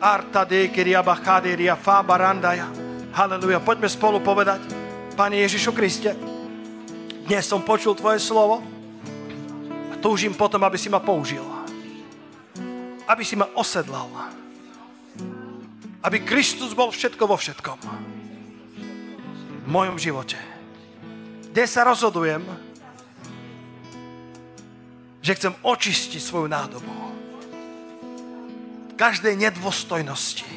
[0.00, 2.68] Arta dekeria bachaderia fa barandaja.
[3.16, 4.60] Halleluja, poďme spolu povedať,
[5.16, 6.14] Pane Ježišu Kriste,
[7.26, 8.64] dnes som počul Tvoje slovo,
[10.00, 11.44] túžim potom, aby si ma použil.
[13.04, 14.08] Aby si ma osedlal.
[16.00, 17.78] Aby Kristus bol všetko vo všetkom.
[19.60, 20.40] V mojom živote.
[21.52, 22.40] Kde sa rozhodujem,
[25.20, 26.92] že chcem očistiť svoju nádobu.
[28.90, 30.48] V každej nedôstojnosti.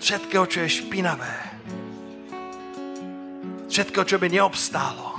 [0.00, 1.34] Všetkého, čo je špinavé.
[3.72, 5.14] Všetkého, čo by neobstálo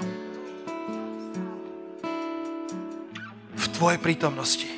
[3.75, 4.71] Tvojej prítomnosti.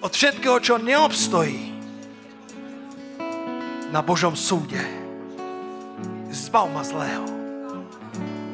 [0.00, 1.76] Od všetkého, čo neobstojí
[3.92, 4.80] na Božom súde.
[6.32, 7.28] Zbav ma zlého.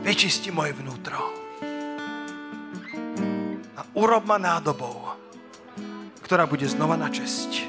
[0.02, 1.37] Vyčisti moje vnútro.
[3.78, 5.14] A urob ma nádobou,
[6.26, 7.62] ktorá bude znova na česť.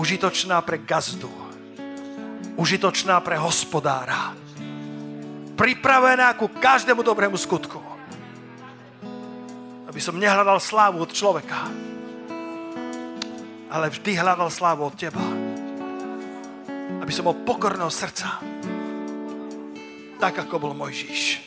[0.00, 1.28] Užitočná pre gazdu.
[2.56, 4.32] Užitočná pre hospodára.
[5.52, 7.92] Pripravená ku každému dobrému skutku
[9.92, 11.68] aby som nehľadal slávu od človeka,
[13.68, 15.20] ale vždy hľadal slávu od teba.
[17.04, 18.40] Aby som bol pokorného srdca,
[20.16, 21.44] tak ako bol Mojžiš,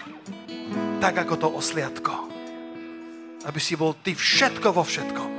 [1.02, 2.35] tak ako to osliadko.
[3.46, 5.36] Aby si bol ty všetko vo všetkom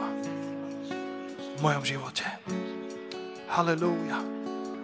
[1.57, 2.25] v mojom živote.
[3.49, 4.21] Halelúja.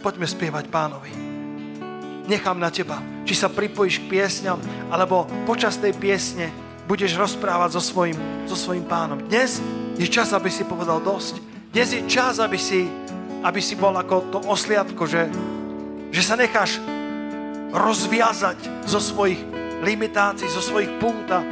[0.01, 1.13] Poďme spievať pánovi.
[2.25, 4.59] Nechám na teba, či sa pripojíš k piesňam,
[4.89, 6.49] alebo počas tej piesne
[6.89, 8.17] budeš rozprávať so svojim,
[8.49, 9.21] so svojim pánom.
[9.29, 9.61] Dnes
[10.01, 11.39] je čas, aby si povedal dosť.
[11.71, 12.89] Dnes je čas, aby si,
[13.45, 15.29] aby si bol ako to osliadko, že,
[16.09, 16.81] že sa necháš
[17.73, 19.41] rozviazať zo svojich
[19.83, 21.45] limitácií, zo svojich pút a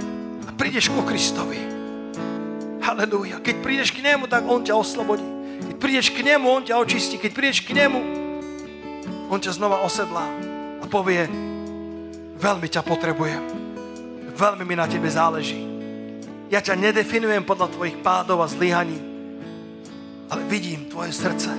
[0.61, 1.57] prídeš ku Kristovi.
[2.85, 3.41] Halelúja.
[3.41, 5.25] Keď prídeš k nemu, tak on ťa oslobodí.
[5.73, 7.17] Keď prídeš k nemu, on ťa očistí.
[7.17, 8.01] Keď prídeš k nemu,
[9.33, 10.29] on ťa znova osedlá
[10.81, 11.25] a povie,
[12.37, 13.61] veľmi ťa potrebujem
[14.41, 15.61] veľmi mi na tebe záleží.
[16.49, 18.97] Ja ťa nedefinujem podľa tvojich pádov a zlyhaní,
[20.33, 21.53] ale vidím tvoje srdce.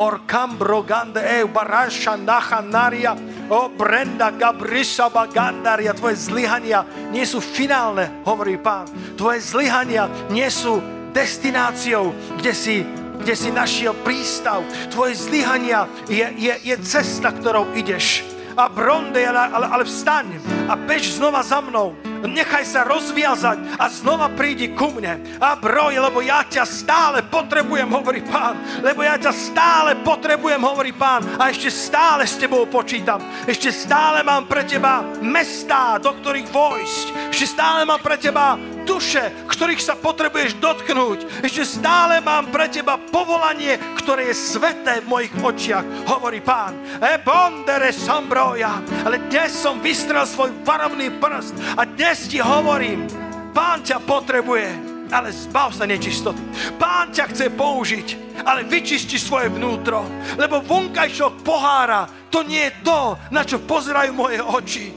[0.00, 3.18] Orkambro gande e barasha naria
[3.50, 5.92] o brenda gabrisa bagandaria.
[5.92, 8.86] Tvoje zlyhania nie sú finálne, hovorí pán.
[9.18, 10.78] Tvoje zlyhania nie sú
[11.10, 12.76] destináciou, kde si
[13.20, 14.64] kde si našiel prístav.
[14.88, 18.24] Tvoje zlyhania je, je, je cesta, ktorou ideš
[18.56, 21.92] a bronde, ale, ale vstaň a bež znova za mnou.
[22.24, 25.40] Nechaj sa rozviazať a znova prídi ku mne.
[25.40, 28.56] A broj, lebo ja ťa stále potrebujem, hovorí pán.
[28.84, 31.24] Lebo ja ťa stále potrebujem, hovorí pán.
[31.40, 33.20] A ešte stále s tebou počítam.
[33.48, 37.06] Ešte stále mám pre teba mestá, do ktorých vojsť.
[37.32, 41.46] Ešte stále mám pre teba duše, ktorých sa potrebuješ dotknúť.
[41.46, 46.74] Ešte stále mám pre teba povolanie, ktoré je sveté v mojich očiach, hovorí pán.
[46.98, 48.82] E bondere sambroja.
[49.06, 53.06] Ale dnes som vystrel svoj varovný prst a dnes ti hovorím,
[53.54, 54.66] pán ťa potrebuje
[55.14, 56.42] ale zbav sa nečistoty.
[56.74, 58.08] Pán ťa chce použiť,
[58.42, 60.02] ale vyčisti svoje vnútro,
[60.34, 64.90] lebo vonkajšok pohára, to nie je to, na čo pozerajú moje oči.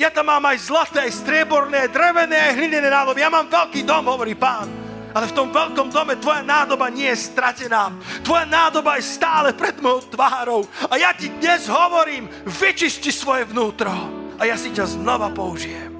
[0.00, 3.20] Ja tam mám aj zlaté, aj strieborné, aj drevené, aj hlinené nádoby.
[3.20, 4.72] Ja mám veľký dom, hovorí pán.
[5.12, 7.92] Ale v tom veľkom dome tvoja nádoba nie je stratená.
[8.24, 10.64] Tvoja nádoba je stále pred mojou tvárou.
[10.88, 13.92] A ja ti dnes hovorím, vyčisti svoje vnútro.
[14.40, 15.95] A ja si ťa znova použijem.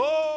[0.00, 0.27] Oh!